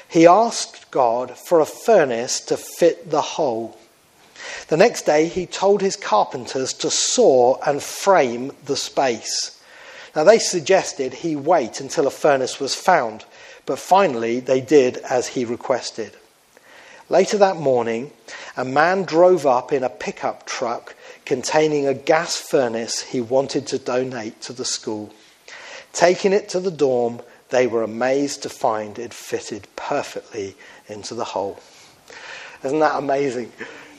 He 0.09 0.27
asked 0.27 0.91
God 0.91 1.37
for 1.37 1.61
a 1.61 1.65
furnace 1.65 2.41
to 2.41 2.57
fit 2.57 3.09
the 3.09 3.21
hole. 3.21 3.77
The 4.67 4.77
next 4.77 5.05
day, 5.05 5.27
he 5.27 5.45
told 5.45 5.81
his 5.81 5.95
carpenters 5.95 6.73
to 6.73 6.91
saw 6.91 7.59
and 7.65 7.81
frame 7.81 8.51
the 8.65 8.75
space. 8.75 9.61
Now, 10.15 10.23
they 10.23 10.39
suggested 10.39 11.13
he 11.13 11.35
wait 11.35 11.79
until 11.79 12.07
a 12.07 12.11
furnace 12.11 12.59
was 12.59 12.75
found, 12.75 13.25
but 13.65 13.79
finally 13.79 14.39
they 14.39 14.59
did 14.59 14.97
as 14.97 15.27
he 15.27 15.45
requested. 15.45 16.13
Later 17.09 17.39
that 17.39 17.57
morning, 17.57 18.11
a 18.55 18.63
man 18.63 19.03
drove 19.03 19.47
up 19.47 19.73
in 19.73 19.83
a 19.83 19.89
pickup 19.89 20.45
truck 20.45 20.95
containing 21.25 21.87
a 21.87 21.93
gas 21.93 22.35
furnace 22.35 23.01
he 23.01 23.19
wanted 23.19 23.65
to 23.67 23.79
donate 23.79 24.41
to 24.41 24.53
the 24.53 24.65
school. 24.65 25.11
Taking 25.91 26.33
it 26.33 26.49
to 26.49 26.59
the 26.59 26.71
dorm, 26.71 27.21
they 27.49 27.65
were 27.65 27.81
amazed 27.81 28.43
to 28.43 28.49
find 28.49 28.99
it 28.99 29.13
fitted 29.13 29.67
perfectly 29.75 30.55
into 30.87 31.15
the 31.15 31.23
hole. 31.23 31.59
Isn't 32.63 32.79
that 32.79 32.97
amazing? 32.97 33.51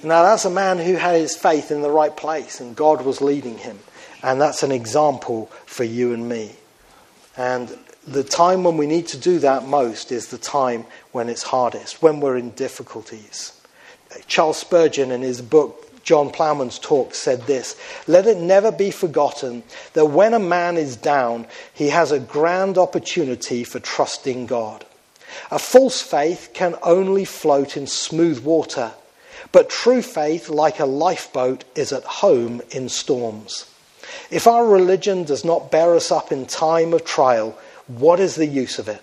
Now, 0.04 0.22
that's 0.22 0.44
a 0.44 0.50
man 0.50 0.78
who 0.78 0.94
had 0.94 1.16
his 1.16 1.36
faith 1.36 1.70
in 1.70 1.82
the 1.82 1.90
right 1.90 2.16
place 2.16 2.60
and 2.60 2.76
God 2.76 3.04
was 3.04 3.20
leading 3.20 3.58
him. 3.58 3.78
And 4.22 4.40
that's 4.40 4.62
an 4.62 4.70
example 4.70 5.46
for 5.66 5.84
you 5.84 6.14
and 6.14 6.28
me. 6.28 6.52
And 7.36 7.76
the 8.10 8.24
time 8.24 8.64
when 8.64 8.76
we 8.76 8.86
need 8.86 9.06
to 9.08 9.16
do 9.16 9.38
that 9.38 9.66
most 9.66 10.10
is 10.10 10.28
the 10.28 10.38
time 10.38 10.84
when 11.12 11.28
it's 11.28 11.44
hardest, 11.44 12.02
when 12.02 12.20
we're 12.20 12.36
in 12.36 12.50
difficulties. 12.50 13.52
Charles 14.26 14.58
Spurgeon, 14.58 15.12
in 15.12 15.22
his 15.22 15.40
book, 15.40 15.86
John 16.02 16.30
Ploughman's 16.30 16.80
Talk, 16.80 17.14
said 17.14 17.42
this 17.42 17.76
Let 18.08 18.26
it 18.26 18.38
never 18.38 18.72
be 18.72 18.90
forgotten 18.90 19.62
that 19.92 20.06
when 20.06 20.34
a 20.34 20.40
man 20.40 20.76
is 20.76 20.96
down, 20.96 21.46
he 21.72 21.90
has 21.90 22.10
a 22.10 22.18
grand 22.18 22.76
opportunity 22.78 23.62
for 23.62 23.78
trusting 23.78 24.46
God. 24.46 24.84
A 25.52 25.60
false 25.60 26.02
faith 26.02 26.50
can 26.52 26.74
only 26.82 27.24
float 27.24 27.76
in 27.76 27.86
smooth 27.86 28.42
water, 28.42 28.92
but 29.52 29.70
true 29.70 30.02
faith, 30.02 30.48
like 30.48 30.80
a 30.80 30.86
lifeboat, 30.86 31.62
is 31.76 31.92
at 31.92 32.02
home 32.02 32.60
in 32.70 32.88
storms. 32.88 33.66
If 34.30 34.48
our 34.48 34.66
religion 34.66 35.22
does 35.22 35.44
not 35.44 35.70
bear 35.70 35.94
us 35.94 36.10
up 36.10 36.32
in 36.32 36.46
time 36.46 36.92
of 36.92 37.04
trial, 37.04 37.56
what 37.98 38.20
is 38.20 38.36
the 38.36 38.46
use 38.46 38.78
of 38.78 38.88
it? 38.88 39.02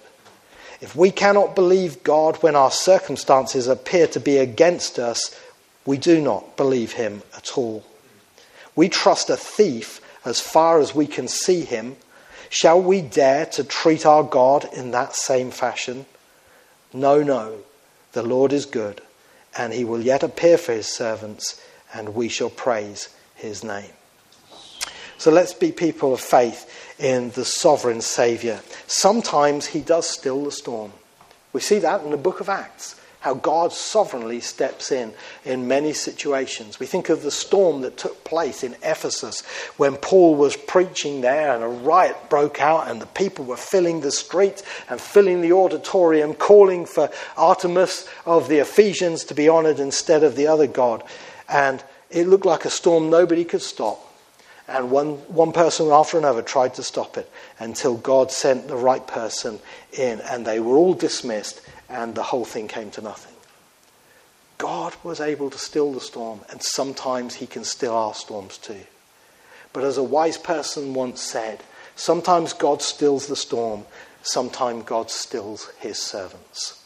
If 0.79 0.95
we 0.95 1.11
cannot 1.11 1.55
believe 1.55 2.03
God 2.03 2.37
when 2.37 2.55
our 2.55 2.71
circumstances 2.71 3.67
appear 3.67 4.07
to 4.07 4.19
be 4.19 4.37
against 4.37 4.99
us, 4.99 5.37
we 5.85 5.97
do 5.97 6.21
not 6.21 6.55
believe 6.55 6.93
him 6.93 7.23
at 7.35 7.57
all. 7.57 7.83
We 8.75 8.89
trust 8.89 9.29
a 9.29 9.37
thief 9.37 10.01
as 10.23 10.39
far 10.39 10.79
as 10.79 10.93
we 10.93 11.07
can 11.07 11.27
see 11.27 11.61
him. 11.61 11.95
Shall 12.49 12.81
we 12.81 13.01
dare 13.01 13.45
to 13.47 13.63
treat 13.63 14.05
our 14.05 14.23
God 14.23 14.69
in 14.73 14.91
that 14.91 15.15
same 15.15 15.51
fashion? 15.51 16.05
No, 16.93 17.23
no. 17.23 17.59
The 18.13 18.23
Lord 18.23 18.53
is 18.53 18.65
good, 18.65 19.01
and 19.57 19.73
he 19.73 19.83
will 19.83 20.01
yet 20.01 20.23
appear 20.23 20.57
for 20.57 20.73
his 20.73 20.87
servants, 20.87 21.61
and 21.93 22.15
we 22.15 22.29
shall 22.29 22.49
praise 22.49 23.09
his 23.35 23.63
name. 23.63 23.91
So 25.17 25.31
let's 25.31 25.53
be 25.53 25.71
people 25.71 26.13
of 26.13 26.21
faith 26.21 26.86
in 26.99 27.31
the 27.31 27.45
sovereign 27.45 28.01
Saviour. 28.01 28.59
Sometimes 28.87 29.67
he 29.67 29.81
does 29.81 30.07
still 30.09 30.45
the 30.45 30.51
storm. 30.51 30.91
We 31.53 31.61
see 31.61 31.79
that 31.79 32.03
in 32.03 32.11
the 32.11 32.17
book 32.17 32.39
of 32.39 32.49
Acts 32.49 32.97
how 33.27 33.33
God 33.33 33.73
sovereignly 33.73 34.39
steps 34.39 34.89
in 34.89 35.13
in 35.43 35.67
many 35.67 35.91
situations. 35.91 36.79
We 36.79 36.85
think 36.85 37.09
of 37.09 37.23
the 37.23 37.31
storm 37.31 37.81
that 37.81 37.97
took 37.97 38.23
place 38.23 38.63
in 38.63 38.75
Ephesus 38.83 39.41
when 39.75 39.97
Paul 39.97 40.35
was 40.35 40.55
preaching 40.55 41.19
there 41.19 41.53
and 41.53 41.63
a 41.63 41.67
riot 41.67 42.15
broke 42.29 42.61
out 42.61 42.89
and 42.89 43.01
the 43.01 43.07
people 43.07 43.43
were 43.43 43.57
filling 43.57 43.99
the 43.99 44.11
streets 44.11 44.63
and 44.89 45.01
filling 45.01 45.41
the 45.41 45.51
auditorium, 45.51 46.35
calling 46.35 46.85
for 46.85 47.09
Artemis 47.35 48.07
of 48.25 48.47
the 48.47 48.59
Ephesians 48.59 49.25
to 49.25 49.33
be 49.33 49.49
honored 49.49 49.79
instead 49.79 50.23
of 50.23 50.37
the 50.37 50.47
other 50.47 50.67
God. 50.67 51.03
And 51.49 51.83
it 52.09 52.27
looked 52.27 52.45
like 52.45 52.63
a 52.63 52.69
storm 52.69 53.09
nobody 53.09 53.43
could 53.43 53.61
stop. 53.61 54.06
And 54.67 54.91
one, 54.91 55.13
one 55.29 55.53
person 55.53 55.89
after 55.91 56.17
another 56.17 56.41
tried 56.41 56.73
to 56.75 56.83
stop 56.83 57.17
it 57.17 57.31
until 57.57 57.95
God 57.95 58.31
sent 58.31 58.67
the 58.67 58.75
right 58.75 59.05
person 59.05 59.59
in, 59.93 60.19
and 60.21 60.45
they 60.45 60.59
were 60.59 60.75
all 60.75 60.93
dismissed 60.93 61.61
and 61.89 62.15
the 62.15 62.23
whole 62.23 62.45
thing 62.45 62.67
came 62.67 62.91
to 62.91 63.01
nothing. 63.01 63.33
God 64.57 64.95
was 65.03 65.21
able 65.21 65.49
to 65.49 65.57
still 65.57 65.93
the 65.93 66.01
storm, 66.01 66.41
and 66.49 66.61
sometimes 66.61 67.35
He 67.35 67.47
can 67.47 67.63
still 67.63 67.95
our 67.95 68.13
storms 68.13 68.57
too. 68.57 68.81
But 69.71 69.83
as 69.83 69.97
a 69.97 70.03
wise 70.03 70.37
person 70.37 70.93
once 70.93 71.21
said, 71.21 71.61
sometimes 71.95 72.53
God 72.53 72.81
stills 72.81 73.27
the 73.27 73.35
storm, 73.35 73.85
sometimes 74.23 74.83
God 74.83 75.11
stills 75.11 75.69
His 75.79 75.97
servants. 75.99 76.83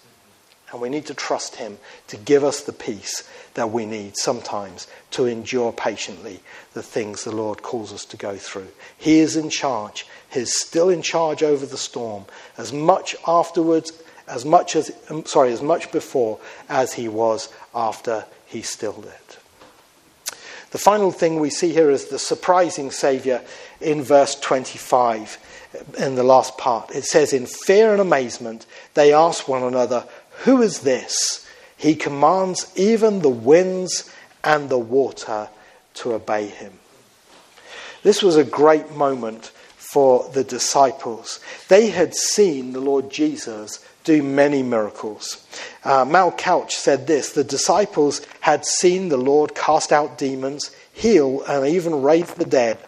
And 0.71 0.81
we 0.81 0.89
need 0.89 1.05
to 1.07 1.13
trust 1.13 1.55
Him 1.57 1.77
to 2.07 2.17
give 2.17 2.43
us 2.43 2.61
the 2.61 2.73
peace 2.73 3.27
that 3.55 3.71
we 3.71 3.85
need 3.85 4.17
sometimes 4.17 4.87
to 5.11 5.25
endure 5.25 5.73
patiently 5.73 6.39
the 6.73 6.83
things 6.83 7.23
the 7.23 7.35
Lord 7.35 7.61
calls 7.61 7.91
us 7.91 8.05
to 8.05 8.17
go 8.17 8.37
through. 8.37 8.69
He 8.97 9.19
is 9.19 9.35
in 9.35 9.49
charge. 9.49 10.07
He's 10.31 10.53
still 10.57 10.89
in 10.89 11.01
charge 11.01 11.43
over 11.43 11.65
the 11.65 11.77
storm. 11.77 12.25
As 12.57 12.71
much 12.71 13.15
afterwards 13.27 13.91
as 14.31 14.45
much 14.45 14.75
as 14.75 14.91
um, 15.09 15.25
sorry, 15.25 15.51
as 15.51 15.61
much 15.61 15.91
before 15.91 16.39
as 16.69 16.93
he 16.93 17.07
was 17.07 17.49
after 17.75 18.25
he 18.45 18.61
stilled 18.61 19.05
it. 19.05 19.37
The 20.71 20.77
final 20.77 21.11
thing 21.11 21.39
we 21.39 21.49
see 21.49 21.73
here 21.73 21.89
is 21.89 22.05
the 22.05 22.17
surprising 22.17 22.91
Saviour 22.91 23.41
in 23.81 24.03
verse 24.03 24.39
25, 24.39 25.37
in 25.97 26.15
the 26.15 26.23
last 26.23 26.57
part. 26.57 26.91
It 26.95 27.03
says, 27.03 27.33
In 27.33 27.45
fear 27.45 27.91
and 27.91 27.99
amazement, 27.99 28.65
they 28.93 29.11
ask 29.11 29.49
one 29.49 29.63
another, 29.63 30.05
Who 30.43 30.61
is 30.61 30.79
this? 30.79 31.47
He 31.77 31.95
commands 31.95 32.71
even 32.75 33.21
the 33.21 33.29
winds 33.29 34.11
and 34.43 34.69
the 34.69 34.77
water 34.77 35.49
to 35.95 36.13
obey 36.13 36.47
him. 36.47 36.73
This 38.03 38.23
was 38.23 38.35
a 38.35 38.43
great 38.43 38.91
moment 38.91 39.51
for 39.75 40.29
the 40.33 40.43
disciples. 40.43 41.39
They 41.67 41.89
had 41.89 42.15
seen 42.15 42.73
the 42.73 42.79
Lord 42.79 43.11
Jesus 43.11 43.85
do 44.03 44.23
many 44.23 44.63
miracles. 44.63 45.45
Uh, 45.83 46.05
Mal 46.05 46.31
Couch 46.31 46.75
said 46.75 47.05
this 47.05 47.33
The 47.33 47.43
disciples 47.43 48.21
had 48.39 48.65
seen 48.65 49.09
the 49.09 49.17
Lord 49.17 49.53
cast 49.53 49.91
out 49.91 50.17
demons, 50.17 50.71
heal, 50.93 51.43
and 51.43 51.67
even 51.67 52.01
raise 52.01 52.33
the 52.33 52.45
dead. 52.45 52.79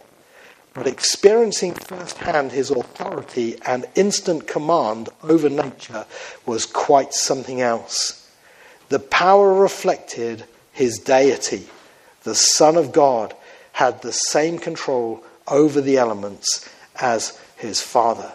But 0.73 0.87
experiencing 0.87 1.73
firsthand 1.73 2.51
his 2.51 2.71
authority 2.71 3.57
and 3.65 3.85
instant 3.95 4.47
command 4.47 5.09
over 5.21 5.49
nature 5.49 6.05
was 6.45 6.65
quite 6.65 7.13
something 7.13 7.61
else. 7.61 8.27
The 8.89 8.99
power 8.99 9.53
reflected 9.53 10.45
his 10.71 10.97
deity. 10.97 11.67
The 12.23 12.35
Son 12.35 12.75
of 12.75 12.91
God 12.91 13.35
had 13.73 14.01
the 14.01 14.13
same 14.13 14.57
control 14.57 15.23
over 15.47 15.79
the 15.79 15.97
elements 15.97 16.67
as 16.99 17.39
his 17.55 17.81
Father. 17.81 18.31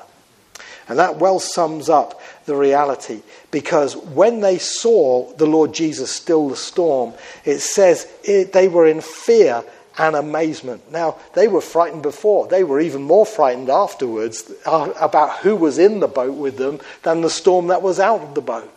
And 0.89 0.99
that 0.99 1.17
well 1.17 1.39
sums 1.39 1.89
up 1.89 2.21
the 2.47 2.57
reality 2.57 3.21
because 3.51 3.97
when 3.97 4.41
they 4.41 4.59
saw 4.59 5.33
the 5.35 5.47
Lord 5.47 5.75
Jesus 5.75 6.11
still 6.11 6.49
the 6.49 6.57
storm, 6.57 7.13
it 7.45 7.59
says 7.59 8.11
it, 8.25 8.53
they 8.53 8.69
were 8.69 8.87
in 8.87 9.03
fear 9.03 9.65
and 9.99 10.15
amazement. 10.15 10.91
Now, 10.93 11.17
they 11.35 11.49
were 11.49 11.61
frightened 11.61 12.03
before. 12.03 12.47
They 12.47 12.65
were 12.65 12.81
even 12.81 13.03
more 13.03 13.27
frightened 13.27 13.69
afterwards 13.69 14.51
uh, 14.65 14.93
about 14.99 15.39
who 15.39 15.57
was 15.57 15.79
in 15.79 16.01
the 16.01 16.09
boat 16.09 16.35
with 16.35 16.57
them 16.57 16.81
than 17.03 17.21
the 17.21 17.31
storm 17.31 17.67
that 17.67 17.83
was 17.83 17.99
out 17.99 18.21
of 18.21 18.35
the 18.35 18.41
boat. 18.41 18.73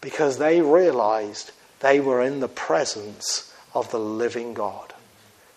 Because 0.00 0.38
they 0.38 0.60
realized 0.60 1.52
they 1.80 2.00
were 2.00 2.22
in 2.22 2.40
the 2.40 2.48
presence 2.48 3.54
of 3.74 3.90
the 3.90 4.00
living 4.00 4.54
God. 4.54 4.94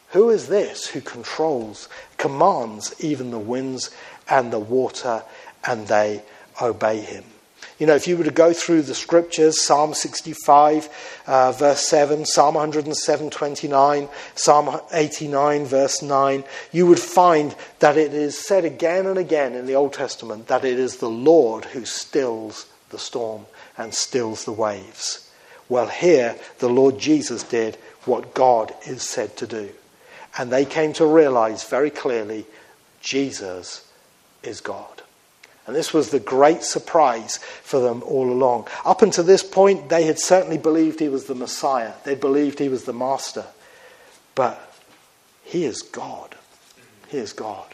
Who 0.10 0.30
is 0.30 0.48
this 0.48 0.88
who 0.88 1.00
controls, 1.00 1.88
commands 2.18 2.94
even 3.00 3.32
the 3.32 3.40
winds 3.40 3.92
and 4.30 4.52
the 4.52 4.60
water, 4.60 5.24
and 5.66 5.88
they 5.88 6.24
obey 6.62 7.00
him. 7.00 7.24
You 7.82 7.88
know, 7.88 7.96
if 7.96 8.08
you 8.08 8.16
were 8.16 8.26
to 8.26 8.30
go 8.30 8.54
through 8.54 8.84
the 8.84 8.94
scriptures, 8.94 9.60
Psalm 9.60 9.96
65, 9.96 10.88
uh, 11.26 11.52
verse 11.52 11.82
7, 11.88 12.28
Psalm 12.28 12.54
107, 12.54 13.32
29, 13.32 14.08
Psalm 14.36 14.80
89, 14.94 15.66
verse 15.66 16.04
9, 16.04 16.44
you 16.72 16.86
would 16.86 17.00
find 17.00 17.56
that 17.80 17.98
it 17.98 18.14
is 18.14 18.38
said 18.38 18.66
again 18.66 19.08
and 19.08 19.18
again 19.18 19.56
in 19.56 19.66
the 19.66 19.74
Old 19.74 19.94
Testament 19.94 20.46
that 20.46 20.64
it 20.64 20.78
is 20.78 20.98
the 20.98 21.10
Lord 21.10 21.66
who 21.66 21.84
stills 21.84 22.68
the 22.92 23.00
storm 23.00 23.48
and 23.76 23.96
stills 23.96 24.46
the 24.46 24.52
waves. 24.52 25.28
Well, 25.68 25.88
here, 25.88 26.36
the 26.60 26.70
Lord 26.70 27.00
Jesus 27.00 27.42
did 27.42 27.78
what 28.06 28.36
God 28.36 28.76
is 28.86 29.02
said 29.02 29.36
to 29.38 29.48
do. 29.48 29.72
And 30.38 30.52
they 30.52 30.66
came 30.66 30.94
to 30.94 31.06
realize 31.08 31.64
very 31.64 31.90
clearly 31.90 32.46
Jesus 33.02 33.92
is 34.44 34.62
God. 34.62 34.91
And 35.72 35.78
this 35.78 35.94
was 35.94 36.10
the 36.10 36.20
great 36.20 36.64
surprise 36.64 37.38
for 37.38 37.80
them 37.80 38.04
all 38.04 38.30
along. 38.30 38.68
Up 38.84 39.02
until 39.02 39.24
this 39.24 39.42
point, 39.42 39.88
they 39.88 40.04
had 40.04 40.20
certainly 40.20 40.58
believed 40.58 41.00
he 41.00 41.08
was 41.08 41.28
the 41.28 41.34
Messiah, 41.34 41.94
they 42.04 42.14
believed 42.14 42.60
he 42.60 42.68
was 42.68 42.84
the 42.84 42.92
Master. 42.92 43.46
But 44.36 44.76
he 45.46 45.64
is 45.64 45.82
God. 45.82 46.36
He 47.08 47.20
is 47.20 47.32
God. 47.32 47.71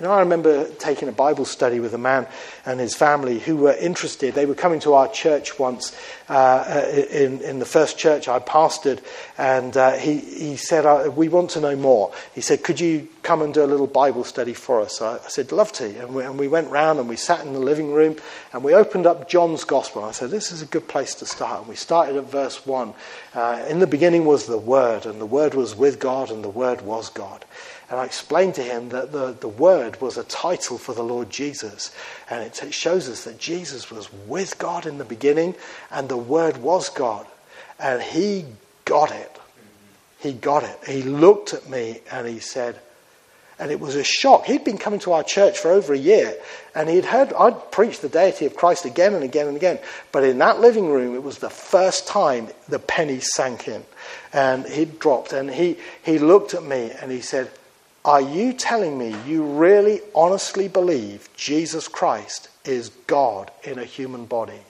You 0.00 0.06
know, 0.06 0.12
I 0.12 0.20
remember 0.20 0.66
taking 0.78 1.10
a 1.10 1.12
Bible 1.12 1.44
study 1.44 1.78
with 1.78 1.92
a 1.92 1.98
man 1.98 2.26
and 2.64 2.80
his 2.80 2.94
family 2.94 3.38
who 3.38 3.58
were 3.58 3.74
interested. 3.74 4.32
They 4.32 4.46
were 4.46 4.54
coming 4.54 4.80
to 4.80 4.94
our 4.94 5.08
church 5.08 5.58
once, 5.58 5.94
uh, 6.30 6.86
in, 7.10 7.42
in 7.42 7.58
the 7.58 7.66
first 7.66 7.98
church 7.98 8.26
I 8.26 8.38
pastored, 8.38 9.00
and 9.36 9.76
uh, 9.76 9.92
he, 9.92 10.16
he 10.16 10.56
said, 10.56 10.86
uh, 10.86 11.10
We 11.14 11.28
want 11.28 11.50
to 11.50 11.60
know 11.60 11.76
more. 11.76 12.14
He 12.34 12.40
said, 12.40 12.64
Could 12.64 12.80
you 12.80 13.08
come 13.22 13.42
and 13.42 13.52
do 13.52 13.62
a 13.62 13.66
little 13.66 13.86
Bible 13.86 14.24
study 14.24 14.54
for 14.54 14.80
us? 14.80 15.02
I, 15.02 15.16
I 15.16 15.28
said, 15.28 15.52
Love 15.52 15.70
to. 15.72 15.84
And 15.84 16.14
we, 16.14 16.24
and 16.24 16.38
we 16.38 16.48
went 16.48 16.70
round 16.70 16.98
and 16.98 17.06
we 17.06 17.16
sat 17.16 17.44
in 17.44 17.52
the 17.52 17.60
living 17.60 17.92
room 17.92 18.16
and 18.54 18.64
we 18.64 18.72
opened 18.72 19.06
up 19.06 19.28
John's 19.28 19.64
Gospel. 19.64 20.04
I 20.04 20.12
said, 20.12 20.30
This 20.30 20.50
is 20.50 20.62
a 20.62 20.66
good 20.66 20.88
place 20.88 21.14
to 21.16 21.26
start. 21.26 21.58
And 21.58 21.68
we 21.68 21.76
started 21.76 22.16
at 22.16 22.30
verse 22.30 22.64
1. 22.64 22.94
Uh, 23.34 23.66
in 23.68 23.80
the 23.80 23.86
beginning 23.86 24.24
was 24.24 24.46
the 24.46 24.56
Word, 24.56 25.04
and 25.04 25.20
the 25.20 25.26
Word 25.26 25.52
was 25.52 25.76
with 25.76 26.00
God, 26.00 26.30
and 26.30 26.42
the 26.42 26.48
Word 26.48 26.80
was 26.80 27.10
God. 27.10 27.44
And 27.90 27.98
I 27.98 28.04
explained 28.04 28.54
to 28.54 28.62
him 28.62 28.90
that 28.90 29.10
the, 29.10 29.32
the 29.32 29.48
word 29.48 30.00
was 30.00 30.16
a 30.16 30.22
title 30.24 30.78
for 30.78 30.94
the 30.94 31.02
Lord 31.02 31.28
Jesus. 31.28 31.92
And 32.30 32.44
it, 32.44 32.62
it 32.62 32.72
shows 32.72 33.08
us 33.08 33.24
that 33.24 33.38
Jesus 33.38 33.90
was 33.90 34.08
with 34.28 34.58
God 34.58 34.86
in 34.86 34.98
the 34.98 35.04
beginning, 35.04 35.56
and 35.90 36.08
the 36.08 36.16
word 36.16 36.58
was 36.58 36.88
God. 36.88 37.26
And 37.80 38.00
he 38.00 38.46
got 38.84 39.10
it. 39.10 39.36
He 40.20 40.32
got 40.32 40.62
it. 40.62 40.78
He 40.86 41.02
looked 41.02 41.52
at 41.52 41.68
me 41.68 42.00
and 42.12 42.28
he 42.28 42.38
said, 42.38 42.78
and 43.58 43.70
it 43.70 43.78
was 43.78 43.94
a 43.94 44.04
shock. 44.04 44.46
He'd 44.46 44.64
been 44.64 44.78
coming 44.78 45.00
to 45.00 45.12
our 45.12 45.22
church 45.22 45.58
for 45.58 45.70
over 45.70 45.92
a 45.92 45.98
year, 45.98 46.34
and 46.74 46.88
he'd 46.88 47.04
heard 47.04 47.30
I'd 47.34 47.70
preached 47.70 48.00
the 48.00 48.08
deity 48.08 48.46
of 48.46 48.56
Christ 48.56 48.86
again 48.86 49.12
and 49.12 49.22
again 49.22 49.48
and 49.48 49.56
again. 49.56 49.78
But 50.12 50.24
in 50.24 50.38
that 50.38 50.60
living 50.60 50.88
room, 50.90 51.14
it 51.14 51.22
was 51.22 51.38
the 51.38 51.50
first 51.50 52.06
time 52.06 52.48
the 52.68 52.78
penny 52.78 53.20
sank 53.20 53.68
in, 53.68 53.84
and 54.32 54.64
he 54.64 54.86
dropped. 54.86 55.34
And 55.34 55.50
he 55.50 55.76
he 56.02 56.18
looked 56.18 56.54
at 56.54 56.62
me 56.62 56.90
and 57.02 57.12
he 57.12 57.20
said, 57.20 57.50
are 58.04 58.20
you 58.20 58.52
telling 58.52 58.96
me 58.96 59.14
you 59.26 59.44
really 59.44 60.00
honestly 60.14 60.68
believe 60.68 61.28
Jesus 61.36 61.86
Christ 61.86 62.48
is 62.64 62.88
God 63.06 63.50
in 63.62 63.78
a 63.78 63.84
human 63.84 64.24
body? 64.24 64.60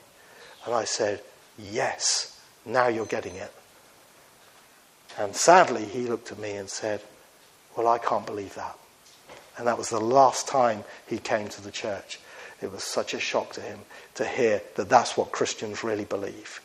And 0.65 0.75
I 0.75 0.83
said, 0.83 1.21
Yes, 1.57 2.39
now 2.65 2.87
you're 2.87 3.05
getting 3.05 3.35
it. 3.35 3.51
And 5.17 5.35
sadly, 5.35 5.85
he 5.85 6.07
looked 6.07 6.31
at 6.31 6.39
me 6.39 6.53
and 6.53 6.69
said, 6.69 7.01
Well, 7.75 7.87
I 7.87 7.99
can't 7.99 8.25
believe 8.25 8.55
that. 8.55 8.77
And 9.57 9.67
that 9.67 9.77
was 9.77 9.89
the 9.89 9.99
last 9.99 10.47
time 10.47 10.83
he 11.07 11.17
came 11.17 11.47
to 11.49 11.61
the 11.61 11.71
church. 11.71 12.19
It 12.61 12.71
was 12.71 12.83
such 12.83 13.13
a 13.13 13.19
shock 13.19 13.53
to 13.53 13.61
him 13.61 13.79
to 14.15 14.25
hear 14.25 14.61
that 14.75 14.89
that's 14.89 15.15
what 15.15 15.31
Christians 15.31 15.83
really 15.83 16.05
believe. 16.05 16.61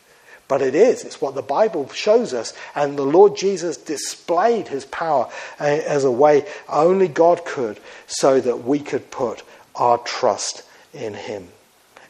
But 0.47 0.61
it 0.61 0.75
is. 0.75 1.03
It's 1.03 1.21
what 1.21 1.35
the 1.35 1.41
Bible 1.41 1.89
shows 1.89 2.33
us. 2.33 2.53
And 2.75 2.97
the 2.97 3.03
Lord 3.03 3.35
Jesus 3.35 3.77
displayed 3.77 4.67
his 4.69 4.85
power 4.85 5.29
uh, 5.59 5.63
as 5.63 6.05
a 6.05 6.11
way 6.11 6.45
only 6.69 7.07
God 7.07 7.43
could 7.45 7.79
so 8.07 8.39
that 8.39 8.63
we 8.63 8.79
could 8.79 9.11
put 9.11 9.43
our 9.75 9.97
trust 9.99 10.63
in 10.93 11.13
him. 11.13 11.49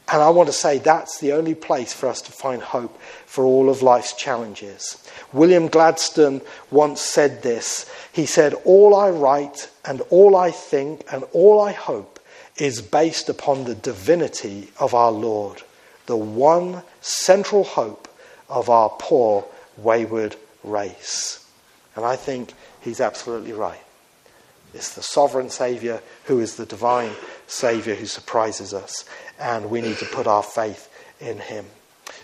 And 0.09 0.21
I 0.21 0.29
want 0.29 0.47
to 0.47 0.53
say 0.53 0.77
that's 0.77 1.19
the 1.19 1.33
only 1.33 1.55
place 1.55 1.91
for 1.93 2.07
us 2.07 2.21
to 2.21 2.31
find 2.31 2.61
hope 2.61 3.01
for 3.25 3.43
all 3.43 3.69
of 3.69 3.81
life's 3.81 4.13
challenges. 4.13 5.03
William 5.33 5.67
Gladstone 5.67 6.41
once 6.71 7.01
said 7.01 7.43
this. 7.43 7.91
He 8.13 8.25
said, 8.25 8.53
All 8.63 8.95
I 8.95 9.09
write 9.09 9.69
and 9.83 10.01
all 10.09 10.37
I 10.37 10.51
think 10.51 11.03
and 11.11 11.25
all 11.33 11.59
I 11.59 11.73
hope 11.73 12.19
is 12.55 12.81
based 12.81 13.27
upon 13.27 13.65
the 13.65 13.75
divinity 13.75 14.69
of 14.79 14.93
our 14.93 15.11
Lord, 15.11 15.61
the 16.05 16.15
one 16.15 16.83
central 17.01 17.65
hope 17.65 18.07
of 18.49 18.69
our 18.69 18.89
poor, 18.99 19.45
wayward 19.77 20.35
race. 20.63 21.45
And 21.95 22.05
I 22.05 22.15
think 22.15 22.53
he's 22.81 23.01
absolutely 23.01 23.53
right. 23.53 23.79
It's 24.73 24.93
the 24.93 25.01
sovereign 25.01 25.49
Saviour 25.49 26.01
who 26.25 26.39
is 26.39 26.55
the 26.55 26.65
divine 26.65 27.11
Saviour 27.47 27.95
who 27.95 28.05
surprises 28.05 28.73
us, 28.73 29.05
and 29.39 29.69
we 29.69 29.81
need 29.81 29.97
to 29.97 30.05
put 30.05 30.27
our 30.27 30.43
faith 30.43 30.93
in 31.19 31.39
him. 31.39 31.65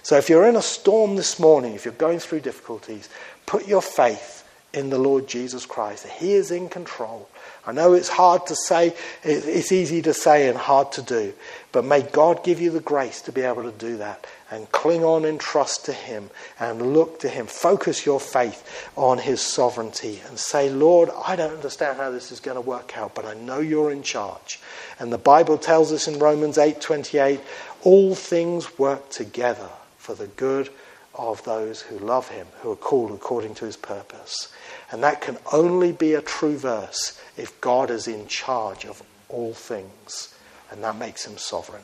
So 0.04 0.18
if 0.18 0.30
you're 0.30 0.48
in 0.48 0.56
a 0.56 0.62
storm 0.62 1.16
this 1.16 1.40
morning, 1.40 1.74
if 1.74 1.86
you're 1.86 1.94
going 1.94 2.20
through 2.20 2.42
difficulties, 2.42 3.10
put 3.46 3.68
your 3.68 3.82
faith 3.82 4.43
in 4.74 4.90
the 4.90 4.98
Lord 4.98 5.28
Jesus 5.28 5.66
Christ. 5.66 6.08
He 6.08 6.34
is 6.34 6.52
in 6.52 6.68
control. 6.68 7.30
I 7.66 7.72
know 7.72 7.94
it's 7.94 8.10
hard 8.10 8.48
to 8.48 8.56
say, 8.56 8.94
it's 9.24 9.72
easy 9.72 10.02
to 10.02 10.14
say 10.14 10.50
and 10.50 10.58
hard 10.58 10.92
to 10.94 11.02
do, 11.02 11.34
but 11.72 11.86
may 11.86 12.02
God 12.02 12.44
give 12.44 12.60
you 12.60 12.72
the 12.72 12.82
grace 12.82 13.22
to 13.22 13.32
be 13.32 13.42
able 13.42 13.64
to 13.64 13.72
do 13.72 13.98
that 13.98 14.28
and 14.52 14.70
cling 14.72 15.04
on 15.04 15.24
in 15.24 15.38
trust 15.38 15.86
to 15.86 15.94
Him 15.94 16.30
and 16.60 16.94
look 16.94 17.20
to 17.20 17.30
Him. 17.30 17.48
Focus 17.48 18.06
your 18.06 18.20
faith 18.20 18.90
on 18.98 19.18
His 19.18 19.40
sovereignty 19.42 20.22
and 20.28 20.38
say, 20.38 20.70
Lord, 20.70 21.10
I 21.26 21.36
don't 21.36 21.54
understand 21.54 21.98
how 21.98 22.12
this 22.12 22.32
is 22.32 22.42
going 22.42 22.56
to 22.56 22.62
work 22.62 22.98
out, 22.98 23.16
but 23.16 23.26
I 23.26 23.34
know 23.36 23.60
you're 23.60 23.92
in 23.92 24.04
charge. 24.04 24.60
And 25.00 25.14
the 25.14 25.18
Bible 25.18 25.58
tells 25.58 25.94
us 25.94 26.08
in 26.08 26.20
Romans 26.20 26.58
8:28, 26.58 27.40
all 27.84 28.14
things 28.14 28.78
work 28.78 29.10
together 29.10 29.70
for 29.98 30.16
the 30.16 30.28
good 30.28 30.70
of 31.16 31.44
those 31.44 31.82
who 31.82 31.98
love 32.00 32.28
Him, 32.30 32.48
who 32.62 32.72
are 32.72 32.76
called 32.76 33.12
according 33.12 33.56
to 33.56 33.66
His 33.66 33.78
purpose. 33.78 34.52
And 34.94 35.02
that 35.02 35.22
can 35.22 35.40
only 35.52 35.92
be 35.92 36.14
a 36.14 36.22
true 36.22 36.56
verse 36.56 37.20
if 37.36 37.60
God 37.62 37.90
is 37.90 38.08
in 38.08 38.28
charge 38.28 38.86
of 38.86 39.02
all 39.28 39.56
things, 39.56 40.36
and 40.70 40.84
that 40.84 40.98
makes 40.98 41.26
him 41.26 41.40
sovereign. 41.40 41.82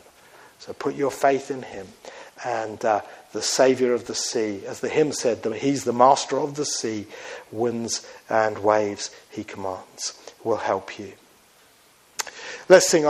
So 0.60 0.74
put 0.74 0.93
your 0.93 1.10
faith 1.10 1.50
in 1.50 1.63
him. 1.63 1.88
And 2.45 2.86
uh, 2.86 3.02
the 3.34 3.41
Saviour 3.41 3.95
of 3.95 4.06
the 4.06 4.13
sea, 4.13 4.62
as 4.67 4.82
the 4.82 4.89
hymn 4.89 5.12
said, 5.12 5.43
he's 5.56 5.86
the 5.86 5.91
master 5.91 6.38
of 6.38 6.54
the 6.54 6.65
sea, 6.65 7.08
winds 7.52 8.08
and 8.30 8.60
waves 8.60 9.10
he 9.32 9.43
commands, 9.43 10.13
will 10.43 10.58
help 10.58 11.00
you. 11.00 11.13
Let's 12.69 12.88
sing 12.88 13.06